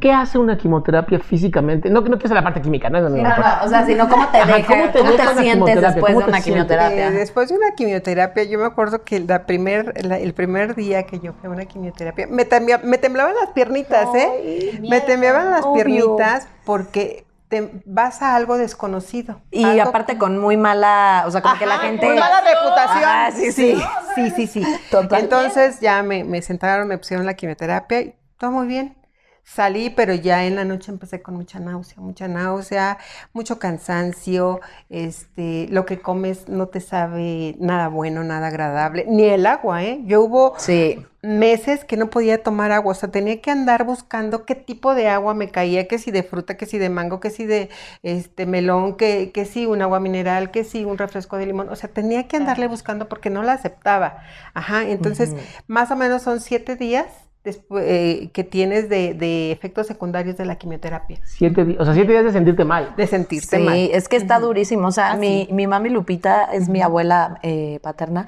¿Qué 0.00 0.12
hace 0.12 0.38
una 0.38 0.56
quimioterapia 0.56 1.18
físicamente? 1.20 1.90
No, 1.90 2.02
que 2.02 2.10
no 2.10 2.16
quiero 2.16 2.26
hacer 2.26 2.36
la 2.36 2.42
parte 2.44 2.60
química, 2.60 2.90
¿no? 2.90 3.00
No, 3.00 3.08
no, 3.08 3.16
No, 3.16 3.22
no. 3.22 3.36
no, 3.36 3.64
o 3.64 3.68
sea, 3.68 3.86
sino 3.86 4.08
cómo 4.08 4.28
te 4.28 4.38
Ajá, 4.38 4.56
deja, 4.56 4.74
¿cómo 4.74 4.92
te 4.92 4.98
cómo 4.98 5.12
te, 5.12 5.34
sientes 5.34 5.80
después 5.80 6.14
¿Cómo 6.14 6.20
de 6.20 6.26
una 6.28 6.40
quimioterapia. 6.40 7.08
Eh, 7.08 7.12
después 7.12 7.48
de 7.48 7.56
una 7.56 7.70
quimioterapia, 7.76 8.44
yo 8.44 8.58
me 8.58 8.64
acuerdo 8.66 9.04
que 9.04 9.20
la 9.20 9.46
primer, 9.46 10.04
la- 10.04 10.18
el 10.18 10.32
primer 10.32 10.74
día 10.74 11.04
que 11.04 11.18
yo 11.20 11.32
fui 11.34 11.48
a 11.48 11.52
una 11.52 11.66
quimioterapia, 11.66 12.26
me, 12.28 12.44
temblia- 12.44 12.80
me 12.82 12.98
temblaban 12.98 13.34
las 13.40 13.50
piernitas, 13.50 14.08
¿eh? 14.14 14.80
Me 14.88 15.00
temblaban 15.00 15.50
las 15.50 15.64
Obvio. 15.66 15.84
piernitas 15.84 16.48
porque 16.64 17.24
te 17.52 17.82
vas 17.84 18.22
a 18.22 18.34
algo 18.34 18.56
desconocido. 18.56 19.42
Y 19.50 19.62
algo 19.62 19.90
aparte 19.90 20.16
con 20.16 20.38
muy 20.38 20.56
mala, 20.56 21.24
o 21.26 21.30
sea, 21.30 21.42
como 21.42 21.58
que 21.58 21.66
la 21.66 21.80
gente... 21.80 22.06
Muy 22.06 22.18
mala 22.18 22.40
reputación. 22.40 23.04
Ajá, 23.04 23.30
sí, 23.30 23.52
sí. 23.52 23.76
Sí, 24.14 24.30
sí, 24.30 24.46
sí. 24.46 24.62
Entonces 25.10 25.78
ya 25.78 26.02
me, 26.02 26.24
me 26.24 26.40
sentaron, 26.40 26.88
me 26.88 26.96
pusieron 26.96 27.26
la 27.26 27.34
quimioterapia 27.34 28.00
y 28.00 28.14
todo 28.38 28.52
muy 28.52 28.66
bien. 28.68 28.96
Salí, 29.44 29.90
pero 29.90 30.14
ya 30.14 30.44
en 30.46 30.54
la 30.54 30.64
noche 30.64 30.92
empecé 30.92 31.20
con 31.20 31.34
mucha 31.34 31.58
náusea, 31.58 31.96
mucha 32.00 32.28
náusea, 32.28 32.98
mucho 33.32 33.58
cansancio, 33.58 34.60
este, 34.88 35.66
lo 35.68 35.84
que 35.84 36.00
comes 36.00 36.48
no 36.48 36.68
te 36.68 36.80
sabe 36.80 37.56
nada 37.58 37.88
bueno, 37.88 38.22
nada 38.22 38.46
agradable, 38.46 39.04
ni 39.08 39.24
el 39.24 39.44
agua, 39.46 39.82
¿eh? 39.82 40.00
Yo 40.04 40.22
hubo 40.22 40.54
Sí. 40.58 41.04
meses 41.22 41.84
que 41.84 41.96
no 41.96 42.08
podía 42.08 42.42
tomar 42.42 42.70
agua, 42.70 42.92
o 42.92 42.94
sea, 42.94 43.10
tenía 43.10 43.40
que 43.42 43.50
andar 43.50 43.84
buscando 43.84 44.46
qué 44.46 44.54
tipo 44.54 44.94
de 44.94 45.08
agua 45.08 45.34
me 45.34 45.50
caía, 45.50 45.88
que 45.88 45.98
si 45.98 46.12
de 46.12 46.22
fruta, 46.22 46.56
que 46.56 46.64
si 46.64 46.78
de 46.78 46.88
mango, 46.88 47.18
que 47.18 47.30
si 47.30 47.44
de 47.44 47.68
este 48.04 48.46
melón, 48.46 48.96
que, 48.96 49.32
que 49.32 49.44
si 49.44 49.66
un 49.66 49.82
agua 49.82 49.98
mineral, 50.00 50.52
que 50.52 50.62
si 50.64 50.84
un 50.84 50.98
refresco 50.98 51.36
de 51.36 51.46
limón, 51.46 51.68
o 51.68 51.76
sea, 51.76 51.90
tenía 51.90 52.28
que 52.28 52.36
andarle 52.36 52.68
buscando 52.68 53.08
porque 53.08 53.28
no 53.28 53.42
la 53.42 53.54
aceptaba. 53.54 54.22
Ajá, 54.54 54.84
entonces, 54.88 55.34
más 55.66 55.90
o 55.90 55.96
menos 55.96 56.22
son 56.22 56.40
siete 56.40 56.76
días 56.76 57.06
después, 57.44 57.84
eh, 57.86 58.30
que 58.32 58.44
tienes 58.44 58.88
de, 58.88 59.14
de 59.14 59.50
efectos 59.52 59.86
secundarios 59.86 60.36
de 60.36 60.44
la 60.44 60.56
quimioterapia, 60.56 61.18
Siete 61.24 61.64
días, 61.64 61.80
o 61.80 61.84
sea, 61.84 61.94
siete 61.94 62.12
días 62.12 62.24
de 62.24 62.32
sentirte 62.32 62.64
mal. 62.64 62.94
de 62.96 63.06
sentirte 63.06 63.56
Sí, 63.56 63.62
mal. 63.62 63.76
es 63.76 64.08
que 64.08 64.16
está 64.16 64.38
durísimo. 64.38 64.88
O 64.88 64.92
sea, 64.92 65.12
Ah, 65.12 65.16
mi, 65.16 65.46
sí. 65.46 65.52
mi 65.52 65.66
mami 65.66 65.88
Lupita 65.90 66.44
es 66.52 66.68
mi 66.68 66.82
abuela 66.82 67.38
eh, 67.42 67.80
paterna. 67.82 68.26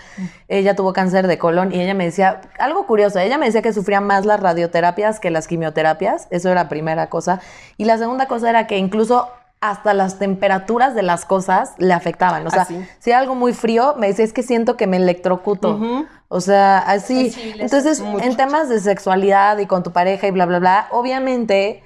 Ella 0.48 0.74
tuvo 0.74 0.92
cáncer 0.92 1.27
de 1.27 1.38
colon 1.38 1.72
y 1.72 1.81
ella 1.81 1.94
me 1.94 2.05
decía, 2.05 2.40
algo 2.59 2.87
curioso, 2.87 3.18
ella 3.18 3.38
me 3.38 3.46
decía 3.46 3.62
que 3.62 3.72
sufría 3.72 4.00
más 4.00 4.27
las 4.27 4.40
radioterapias 4.40 5.20
que 5.20 5.31
las 5.31 5.46
quimioterapias. 5.46 6.27
Eso 6.31 6.50
era 6.50 6.64
la 6.64 6.68
primera 6.68 7.09
cosa. 7.09 7.40
Y 7.77 7.85
la 7.85 7.98
segunda 7.98 8.27
cosa 8.27 8.50
era 8.50 8.66
que 8.66 8.79
incluso 8.79 9.29
hasta 9.70 9.94
las 9.94 10.18
temperaturas 10.18 10.94
de 10.94 11.03
las 11.03 11.24
cosas 11.24 11.72
le 11.79 11.94
afectaban. 11.94 12.46
O 12.46 12.50
sea, 12.50 12.66
Ah, 12.68 12.74
si 12.98 13.11
era 13.11 13.18
algo 13.18 13.35
muy 13.35 13.55
frío, 13.55 13.94
me 13.98 14.09
decía, 14.09 14.24
es 14.24 14.35
que 14.35 14.42
siento 14.42 14.77
que 14.77 14.87
me 14.87 14.98
electrocuto. 14.98 15.81
O 16.29 16.40
sea, 16.40 16.79
así. 16.79 17.31
Sensibles. 17.31 17.61
Entonces, 17.72 18.00
en 18.00 18.37
temas 18.37 18.68
de 18.68 18.79
sexualidad 18.81 19.57
y 19.59 19.66
con 19.66 19.83
tu 19.83 19.90
pareja 19.90 20.27
y 20.27 20.33
bla, 20.33 20.44
bla, 20.44 20.59
bla, 20.59 20.88
obviamente, 20.90 21.83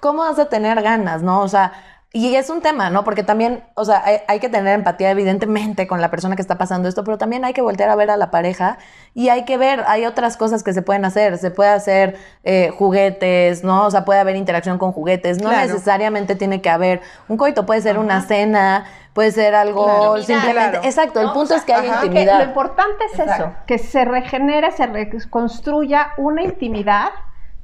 ¿cómo 0.00 0.18
vas 0.24 0.38
a 0.38 0.50
tener 0.50 0.82
ganas, 0.82 1.22
no? 1.22 1.40
O 1.40 1.48
sea, 1.48 1.72
y 2.12 2.34
es 2.36 2.48
un 2.48 2.62
tema, 2.62 2.88
¿no? 2.88 3.04
Porque 3.04 3.22
también, 3.22 3.62
o 3.74 3.84
sea, 3.84 4.02
hay, 4.04 4.18
hay 4.26 4.40
que 4.40 4.48
tener 4.48 4.74
empatía, 4.74 5.10
evidentemente, 5.10 5.86
con 5.86 6.00
la 6.00 6.10
persona 6.10 6.34
que 6.34 6.40
está 6.40 6.56
pasando 6.56 6.88
esto, 6.88 7.04
pero 7.04 7.18
también 7.18 7.44
hay 7.44 7.52
que 7.52 7.60
voltear 7.60 7.90
a 7.90 7.94
ver 7.94 8.10
a 8.10 8.16
la 8.16 8.30
pareja 8.30 8.78
y 9.12 9.28
hay 9.28 9.44
que 9.44 9.58
ver, 9.58 9.84
hay 9.86 10.06
otras 10.06 10.36
cosas 10.38 10.62
que 10.62 10.72
se 10.72 10.80
pueden 10.80 11.04
hacer. 11.04 11.36
Se 11.36 11.50
puede 11.50 11.70
hacer 11.70 12.16
eh, 12.44 12.70
juguetes, 12.78 13.64
¿no? 13.64 13.84
O 13.86 13.90
sea, 13.90 14.04
puede 14.06 14.20
haber 14.20 14.36
interacción 14.36 14.78
con 14.78 14.92
juguetes. 14.92 15.42
No 15.42 15.50
Claro. 15.50 15.66
necesariamente 15.66 16.36
tiene 16.36 16.62
que 16.62 16.70
haber 16.70 17.02
un 17.28 17.36
coito, 17.36 17.66
puede 17.66 17.82
ser 17.82 17.98
una 17.98 18.22
cena, 18.22 18.84
puede 19.12 19.30
ser 19.32 19.54
algo 19.54 19.84
Claro. 19.84 20.22
simplemente. 20.22 20.70
Claro. 20.70 20.86
Exacto, 20.86 21.20
el 21.20 21.32
punto 21.32 21.52
o 21.54 21.56
es 21.58 21.64
que. 21.64 21.74
Que 21.74 21.86
intimidad. 21.86 22.38
lo 22.38 22.44
importante 22.44 23.04
es 23.12 23.18
eso, 23.18 23.52
que 23.66 23.76
se 23.78 24.04
regenere, 24.06 24.70
se 24.70 24.86
reconstruya 24.86 26.12
una 26.16 26.42
intimidad, 26.42 27.10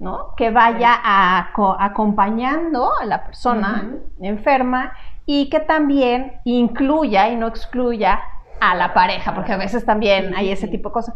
¿no? 0.02 0.34
Que 0.36 0.50
vaya 0.50 1.00
a- 1.02 1.50
co- 1.54 1.76
acompañando 1.78 2.90
a 3.00 3.06
la 3.06 3.24
persona 3.24 3.88
enferma 4.20 4.92
y 5.24 5.48
que 5.48 5.60
también 5.60 6.40
incluya 6.44 7.28
y 7.28 7.36
no 7.36 7.46
excluya 7.46 8.20
a 8.60 8.74
la 8.74 8.92
pareja, 8.94 9.34
porque 9.34 9.52
a 9.52 9.56
veces 9.56 9.84
también 9.84 10.34
hay 10.34 10.50
ese 10.50 10.68
tipo 10.68 10.88
de 10.88 10.92
cosas. 10.92 11.14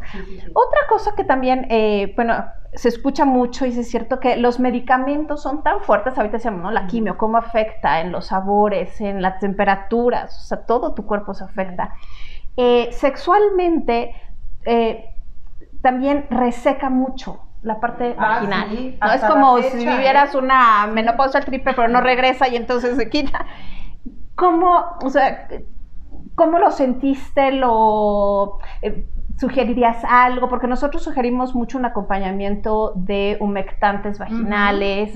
Otra 0.55 0.81
cosa 0.89 1.15
que 1.17 1.25
también, 1.25 1.67
eh, 1.71 2.13
bueno, 2.17 2.45
se 2.73 2.89
escucha 2.89 3.25
mucho 3.25 3.67
y 3.67 3.71
es 3.71 3.91
cierto 3.91 4.21
que 4.21 4.37
los 4.37 4.61
medicamentos 4.61 5.43
son 5.43 5.63
tan 5.63 5.81
fuertes, 5.81 6.17
ahorita 6.17 6.37
decíamos, 6.37 6.63
¿no? 6.63 6.71
La 6.71 6.87
quimio, 6.87 7.17
cómo 7.17 7.39
afecta 7.39 8.01
en 8.01 8.13
los 8.13 8.27
sabores, 8.27 9.01
en 9.01 9.23
las 9.23 9.39
temperaturas, 9.41 10.37
o 10.37 10.45
sea, 10.47 10.67
todo 10.67 10.95
tu 10.95 11.07
cuerpo 11.07 11.35
se 11.35 11.45
afecta. 11.45 11.95
Eh, 12.57 12.89
sexualmente, 12.93 14.15
eh, 14.65 15.05
también 15.83 16.27
reseca 16.31 16.91
mucho 16.91 17.46
la 17.63 17.81
parte 17.81 18.15
Ah, 18.19 18.29
vaginal. 18.41 18.69
sí, 18.71 18.99
¿no? 19.01 19.13
Es 19.13 19.23
como 19.25 19.57
fecha, 19.57 19.71
si 19.79 19.85
¿eh? 19.85 19.91
vivieras 19.91 20.35
una 20.35 20.87
menopausa 20.87 21.41
triple, 21.41 21.75
pero 21.75 21.89
no 21.89 22.01
regresa 22.01 22.49
y 22.49 22.57
entonces 22.57 22.97
se 22.97 23.11
quita. 23.11 23.47
¿Cómo, 24.35 24.97
o 25.03 25.11
sea, 25.11 25.49
cómo 26.35 26.59
lo 26.59 26.71
sentiste? 26.71 27.53
¿Lo 27.53 28.59
eh, 28.83 29.07
sugerirías 29.39 29.99
algo? 30.09 30.49
Porque 30.49 30.67
nosotros 30.67 31.03
sugerimos 31.03 31.55
mucho 31.55 31.79
un 31.79 31.85
acompañamiento 31.85 32.93
de 32.95 33.37
humectantes 33.41 34.19
vaginales, 34.19 35.13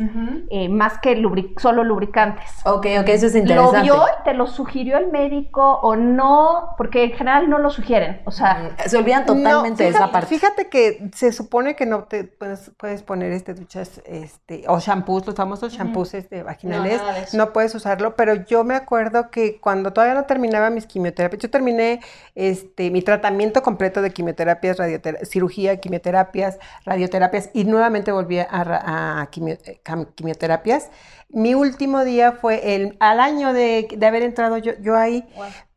eh, 0.50 0.68
más 0.68 0.98
que 1.00 1.16
lubri- 1.16 1.58
solo 1.58 1.84
lubricantes. 1.84 2.44
Ok, 2.64 2.86
ok, 3.00 3.08
eso 3.08 3.26
es 3.26 3.32
¿Lo 3.34 3.38
interesante. 3.40 3.80
vio 3.82 3.94
y 3.96 4.22
te 4.24 4.34
lo 4.34 4.46
sugirió 4.46 4.98
el 4.98 5.10
médico 5.10 5.78
o 5.82 5.96
no? 5.96 6.74
Porque 6.76 7.04
en 7.04 7.12
general 7.12 7.48
no 7.48 7.58
lo 7.58 7.70
sugieren. 7.70 8.20
O 8.24 8.30
sea, 8.30 8.70
Se 8.86 8.96
olvidan 8.96 9.24
totalmente 9.26 9.84
de 9.84 9.90
No, 9.90 9.96
esa 9.96 10.10
parte. 10.12 10.26
Fíjate 10.28 10.68
que 10.68 11.10
se 11.14 11.32
supone 11.32 11.74
que 11.74 11.86
no 11.86 12.04
te 12.04 12.24
puedes, 12.24 12.70
puedes 12.78 13.02
poner 13.02 13.32
este 13.32 13.54
duchas 13.54 14.02
este 14.04 14.64
o 14.68 14.78
shampoos, 14.78 15.26
los 15.26 15.34
famosos 15.34 15.72
shampoos 15.72 16.14
este, 16.14 16.42
vaginales, 16.42 17.00
No, 17.32 17.46
no, 17.46 17.52
puedes 17.52 17.74
usarlo, 17.74 18.16
pero 18.16 18.34
yo 18.34 18.64
me 18.64 18.74
acuerdo 18.74 19.30
que 19.30 19.60
cuando 19.60 19.92
todavía 19.92 20.14
no 20.14 20.24
terminaba 20.24 20.70
mis 20.70 20.86
quimioterapias, 20.86 21.42
yo 21.42 21.50
terminé 21.50 22.00
este 22.34 22.90
mi 22.90 23.02
tratamiento 23.02 23.62
completo 23.62 24.02
de 24.02 24.09
quimioterapias, 24.12 24.78
radiotera- 24.78 25.24
cirugía, 25.24 25.78
quimioterapias, 25.80 26.58
radioterapias 26.84 27.50
y 27.52 27.64
nuevamente 27.64 28.12
volví 28.12 28.38
a, 28.38 28.46
a 28.50 29.30
quimio- 29.30 29.58
eh, 29.64 29.80
quimioterapias. 30.14 30.90
Mi 31.28 31.54
último 31.54 32.04
día 32.04 32.32
fue 32.32 32.74
el 32.74 32.96
al 33.00 33.20
año 33.20 33.52
de, 33.52 33.88
de 33.96 34.06
haber 34.06 34.22
entrado 34.22 34.58
yo, 34.58 34.72
yo 34.80 34.96
ahí, 34.96 35.28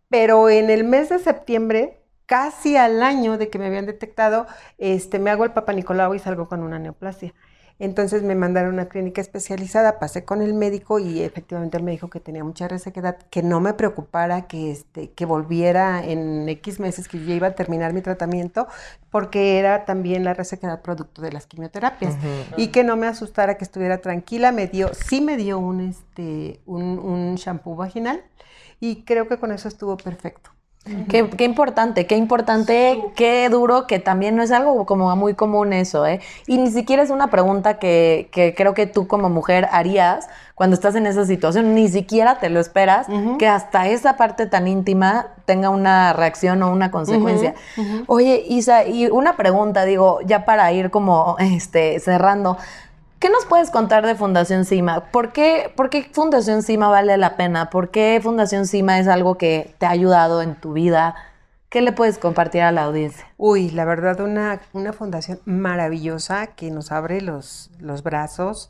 pero 0.09 0.49
en 0.49 0.69
el 0.69 0.83
mes 0.83 1.09
de 1.09 1.19
septiembre, 1.19 1.99
casi 2.25 2.77
al 2.77 3.03
año 3.03 3.37
de 3.37 3.49
que 3.49 3.59
me 3.59 3.67
habían 3.67 3.85
detectado, 3.85 4.47
este, 4.77 5.19
me 5.19 5.29
hago 5.31 5.43
el 5.43 5.51
Papa 5.51 5.73
Nicolau 5.73 6.13
y 6.15 6.19
salgo 6.19 6.47
con 6.47 6.63
una 6.63 6.79
neoplasia. 6.79 7.33
Entonces 7.79 8.23
me 8.23 8.35
mandaron 8.35 8.71
a 8.71 8.73
una 8.73 8.89
clínica 8.89 9.19
especializada, 9.21 9.99
pasé 9.99 10.25
con 10.25 10.41
el 10.41 10.53
médico 10.53 10.99
y 10.99 11.21
efectivamente 11.21 11.77
él 11.77 11.83
me 11.83 11.91
dijo 11.91 12.09
que 12.09 12.19
tenía 12.19 12.43
mucha 12.43 12.67
resequedad, 12.67 13.17
que 13.29 13.43
no 13.43 13.59
me 13.59 13.73
preocupara 13.73 14.43
que, 14.47 14.71
este, 14.71 15.11
que 15.11 15.25
volviera 15.25 16.03
en 16.03 16.47
X 16.49 16.79
meses, 16.79 17.07
que 17.07 17.19
yo 17.19 17.25
ya 17.25 17.35
iba 17.35 17.47
a 17.47 17.55
terminar 17.55 17.93
mi 17.93 18.01
tratamiento, 18.01 18.67
porque 19.09 19.59
era 19.59 19.85
también 19.85 20.23
la 20.23 20.33
resequedad 20.33 20.81
producto 20.81 21.21
de 21.21 21.31
las 21.31 21.45
quimioterapias. 21.45 22.15
Y 22.57 22.67
que 22.67 22.83
no 22.83 22.95
me 22.95 23.07
asustara, 23.07 23.57
que 23.57 23.63
estuviera 23.63 23.99
tranquila. 23.99 24.51
Me 24.51 24.67
dio, 24.67 24.93
sí 24.93 25.21
me 25.21 25.37
dio 25.37 25.59
un, 25.59 25.81
este, 25.81 26.61
un, 26.65 26.99
un 26.99 27.35
shampoo 27.35 27.75
vaginal 27.75 28.23
y 28.79 29.03
creo 29.03 29.27
que 29.27 29.37
con 29.37 29.51
eso 29.51 29.67
estuvo 29.67 29.97
perfecto. 29.97 30.51
Qué, 31.07 31.29
qué 31.29 31.45
importante, 31.45 32.05
qué 32.07 32.17
importante, 32.17 33.01
qué 33.15 33.47
duro, 33.49 33.87
que 33.87 33.99
también 33.99 34.35
no 34.35 34.43
es 34.43 34.51
algo 34.51 34.85
como 34.85 35.15
muy 35.15 35.33
común 35.33 35.71
eso, 35.71 36.05
¿eh? 36.05 36.19
Y 36.45 36.57
ni 36.57 36.71
siquiera 36.71 37.01
es 37.01 37.09
una 37.09 37.27
pregunta 37.27 37.79
que, 37.79 38.27
que 38.33 38.53
creo 38.53 38.73
que 38.73 38.85
tú 38.85 39.07
como 39.07 39.29
mujer 39.29 39.69
harías 39.71 40.27
cuando 40.55 40.75
estás 40.75 40.95
en 40.95 41.07
esa 41.07 41.25
situación, 41.25 41.73
ni 41.73 41.87
siquiera 41.87 42.39
te 42.39 42.49
lo 42.49 42.59
esperas, 42.59 43.07
que 43.39 43.47
hasta 43.47 43.87
esa 43.87 44.17
parte 44.17 44.45
tan 44.45 44.67
íntima 44.67 45.27
tenga 45.45 45.69
una 45.69 46.13
reacción 46.13 46.61
o 46.63 46.71
una 46.71 46.91
consecuencia. 46.91 47.55
Oye, 48.07 48.43
Isa, 48.47 48.85
y 48.85 49.07
una 49.07 49.35
pregunta, 49.35 49.85
digo, 49.85 50.19
ya 50.25 50.45
para 50.45 50.71
ir 50.73 50.91
como 50.91 51.37
este, 51.39 51.99
cerrando. 51.99 52.57
¿Qué 53.23 53.29
nos 53.29 53.45
puedes 53.45 53.71
contar 53.71 54.05
de 54.05 54.15
Fundación 54.15 54.65
CIMA? 54.65 55.05
¿Por 55.05 55.31
qué, 55.31 55.71
¿Por 55.77 55.89
qué 55.89 56.03
Fundación 56.03 56.61
CIMA 56.61 56.89
vale 56.89 57.15
la 57.15 57.37
pena? 57.37 57.69
¿Por 57.69 57.89
qué 57.89 58.19
Fundación 58.21 58.67
CIMA 58.67 58.99
es 58.99 59.07
algo 59.07 59.37
que 59.37 59.73
te 59.77 59.85
ha 59.85 59.91
ayudado 59.91 60.41
en 60.41 60.55
tu 60.55 60.73
vida? 60.73 61.15
¿Qué 61.69 61.79
le 61.79 61.93
puedes 61.93 62.17
compartir 62.17 62.63
a 62.63 62.73
la 62.73 62.83
audiencia? 62.83 63.25
Uy, 63.37 63.69
la 63.69 63.85
verdad, 63.85 64.19
una, 64.19 64.59
una 64.73 64.91
fundación 64.91 65.39
maravillosa 65.45 66.47
que 66.47 66.69
nos 66.69 66.91
abre 66.91 67.21
los, 67.21 67.71
los 67.79 68.03
brazos, 68.03 68.69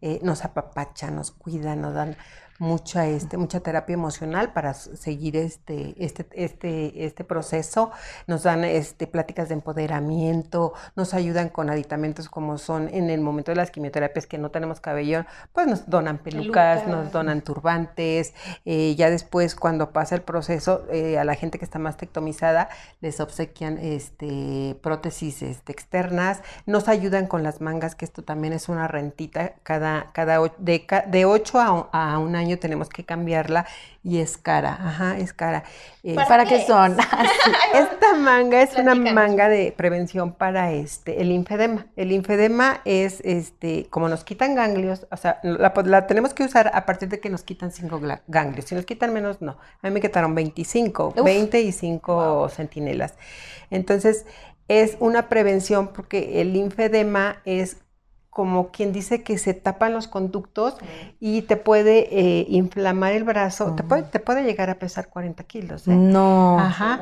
eh, 0.00 0.20
nos 0.22 0.44
apapacha, 0.44 1.10
nos 1.10 1.32
cuida, 1.32 1.74
nos 1.74 1.92
dan 1.94 2.16
mucha, 2.58 3.06
este, 3.06 3.36
mucha 3.36 3.60
terapia 3.60 3.94
emocional 3.94 4.52
para 4.52 4.74
seguir 4.74 5.36
este, 5.36 5.94
este, 5.98 6.26
este, 6.32 7.04
este 7.04 7.24
proceso. 7.24 7.90
Nos 8.26 8.42
dan 8.42 8.64
este, 8.64 9.06
pláticas 9.06 9.48
de 9.48 9.54
empoderamiento, 9.54 10.74
nos 10.96 11.14
ayudan 11.14 11.48
con 11.48 11.70
aditamentos 11.70 12.28
como 12.28 12.58
son 12.58 12.88
en 12.88 13.10
el 13.10 13.20
momento 13.20 13.52
de 13.52 13.56
las 13.56 13.70
quimioterapias 13.70 14.26
que 14.26 14.38
no 14.38 14.50
tenemos 14.50 14.80
cabello, 14.80 15.24
pues 15.52 15.66
nos 15.66 15.88
donan 15.88 16.18
pelucas, 16.18 16.86
nos 16.86 17.12
donan 17.12 17.42
turbantes. 17.42 18.34
Eh, 18.64 18.94
ya 18.96 19.10
después, 19.10 19.54
cuando 19.54 19.92
pasa 19.92 20.14
el 20.14 20.22
proceso, 20.22 20.84
eh, 20.90 21.18
a 21.18 21.24
la 21.24 21.34
gente 21.34 21.58
que 21.58 21.64
está 21.64 21.78
más 21.78 21.96
tectomizada, 21.96 22.68
les 23.00 23.20
obsequian 23.20 23.78
este, 23.78 24.76
prótesis 24.82 25.42
este, 25.42 25.72
externas. 25.72 26.42
Nos 26.66 26.88
ayudan 26.88 27.26
con 27.26 27.42
las 27.42 27.60
mangas, 27.60 27.94
que 27.94 28.04
esto 28.04 28.22
también 28.22 28.52
es 28.52 28.68
una 28.68 28.88
rentita 28.88 29.54
cada, 29.62 30.10
cada 30.12 30.38
de, 30.58 30.86
de 31.06 31.24
8 31.24 31.60
a, 31.60 31.88
a 31.92 32.18
un 32.18 32.34
año 32.34 32.47
tenemos 32.56 32.88
que 32.88 33.04
cambiarla 33.04 33.66
y 34.02 34.20
es 34.20 34.38
cara, 34.38 34.78
ajá, 34.80 35.18
es 35.18 35.32
cara. 35.32 35.64
¿Para, 36.28 36.46
qué, 36.46 36.64
son? 36.64 36.96
Esta 37.74 38.14
manga 38.14 38.62
es 38.62 38.74
una 38.76 38.94
manga 38.94 39.48
de 39.48 39.74
prevención 39.76 40.32
para 40.32 40.72
este 40.72 41.20
el 41.20 41.28
linfedema. 41.28 41.86
El 41.96 42.08
linfedema 42.08 42.80
es 42.86 43.20
este 43.24 43.86
como 43.90 44.08
nos 44.08 44.24
quitan 44.24 44.54
ganglios, 44.54 45.06
o 45.10 45.16
sea, 45.16 45.40
la, 45.42 46.06
tenemos 46.06 46.32
que 46.32 46.44
usar 46.44 46.70
a 46.72 46.86
partir 46.86 47.08
de 47.08 47.20
que 47.20 47.28
nos 47.28 47.42
quitan 47.42 47.70
5 47.70 48.00
ganglios. 48.26 48.66
Si 48.66 48.74
nos 48.74 48.86
quitan 48.86 49.12
menos, 49.12 49.42
no. 49.42 49.58
A 49.82 49.88
mí 49.88 49.90
me 49.92 50.00
quitaron 50.00 50.34
25, 50.34 51.14
20 51.22 51.60
y 51.60 51.72
5 51.72 52.48
centinelas. 52.48 53.14
Entonces, 53.70 54.24
es 54.68 54.96
una 55.00 55.28
prevención 55.28 55.88
porque 55.88 56.40
el 56.40 56.52
linfedema 56.52 57.40
es 57.44 57.78
como 58.30 58.70
quien 58.70 58.92
dice 58.92 59.22
que 59.22 59.36
se 59.38 59.54
tapan 59.54 59.92
los 59.92 60.06
conductos 60.06 60.76
y 61.18 61.42
te 61.42 61.56
puede 61.56 62.08
eh, 62.10 62.46
inflamar 62.48 63.12
el 63.12 63.24
brazo, 63.24 63.74
te, 63.74 63.82
puede, 63.82 64.02
te 64.04 64.20
puede 64.20 64.44
llegar 64.44 64.70
a 64.70 64.78
pesar 64.78 65.08
40 65.08 65.42
kilos. 65.44 65.88
¿eh? 65.88 65.92
No. 65.92 66.58
Ajá. 66.58 67.00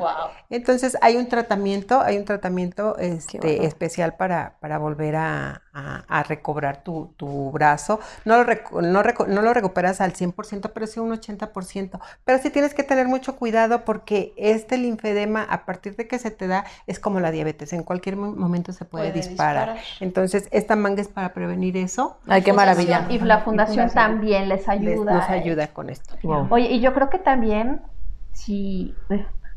Entonces 0.49 0.97
hay 1.01 1.15
un 1.17 1.27
tratamiento, 1.27 2.01
hay 2.01 2.17
un 2.17 2.25
tratamiento 2.25 2.97
este, 2.97 3.65
especial 3.65 4.15
para, 4.15 4.57
para 4.59 4.77
volver 4.79 5.15
a, 5.15 5.61
a, 5.77 6.23
recobrar 6.23 6.83
tu, 6.83 7.13
tu, 7.17 7.51
brazo. 7.51 7.99
No 8.25 8.43
lo, 8.43 8.81
no, 8.81 9.03
no 9.03 9.41
lo 9.41 9.53
recuperas 9.53 10.01
al 10.01 10.13
100%, 10.13 10.71
pero 10.73 10.87
sí 10.87 10.99
un 10.99 11.11
80%. 11.11 11.99
Pero 12.25 12.39
sí 12.39 12.49
tienes 12.49 12.73
que 12.73 12.83
tener 12.83 13.07
mucho 13.07 13.35
cuidado 13.35 13.85
porque 13.85 14.33
este 14.37 14.77
linfedema, 14.77 15.43
a 15.43 15.65
partir 15.65 15.95
de 15.95 16.07
que 16.07 16.19
se 16.19 16.31
te 16.31 16.47
da, 16.47 16.65
es 16.87 16.99
como 16.99 17.19
la 17.19 17.31
diabetes. 17.31 17.73
En 17.73 17.83
cualquier 17.83 18.15
momento 18.15 18.73
se 18.73 18.85
puede, 18.85 19.11
disparar. 19.11 19.77
Entonces, 19.99 20.47
esta 20.51 20.75
manga 20.75 21.01
es 21.01 21.07
para 21.07 21.33
prevenir 21.33 21.77
eso. 21.77 22.17
Ay, 22.27 22.41
qué 22.41 22.53
maravilla. 22.53 23.05
Y 23.09 23.19
la 23.19 23.39
fundación, 23.39 23.89
también 23.91 24.49
les 24.49 24.67
ayuda. 24.67 25.13
nos 25.13 25.29
ayuda 25.29 25.67
con 25.67 25.89
esto. 25.89 26.15
Oye, 26.49 26.71
y 26.71 26.79
yo 26.79 26.93
creo 26.93 27.09
que 27.09 27.19
también, 27.19 27.81
si 28.33 28.95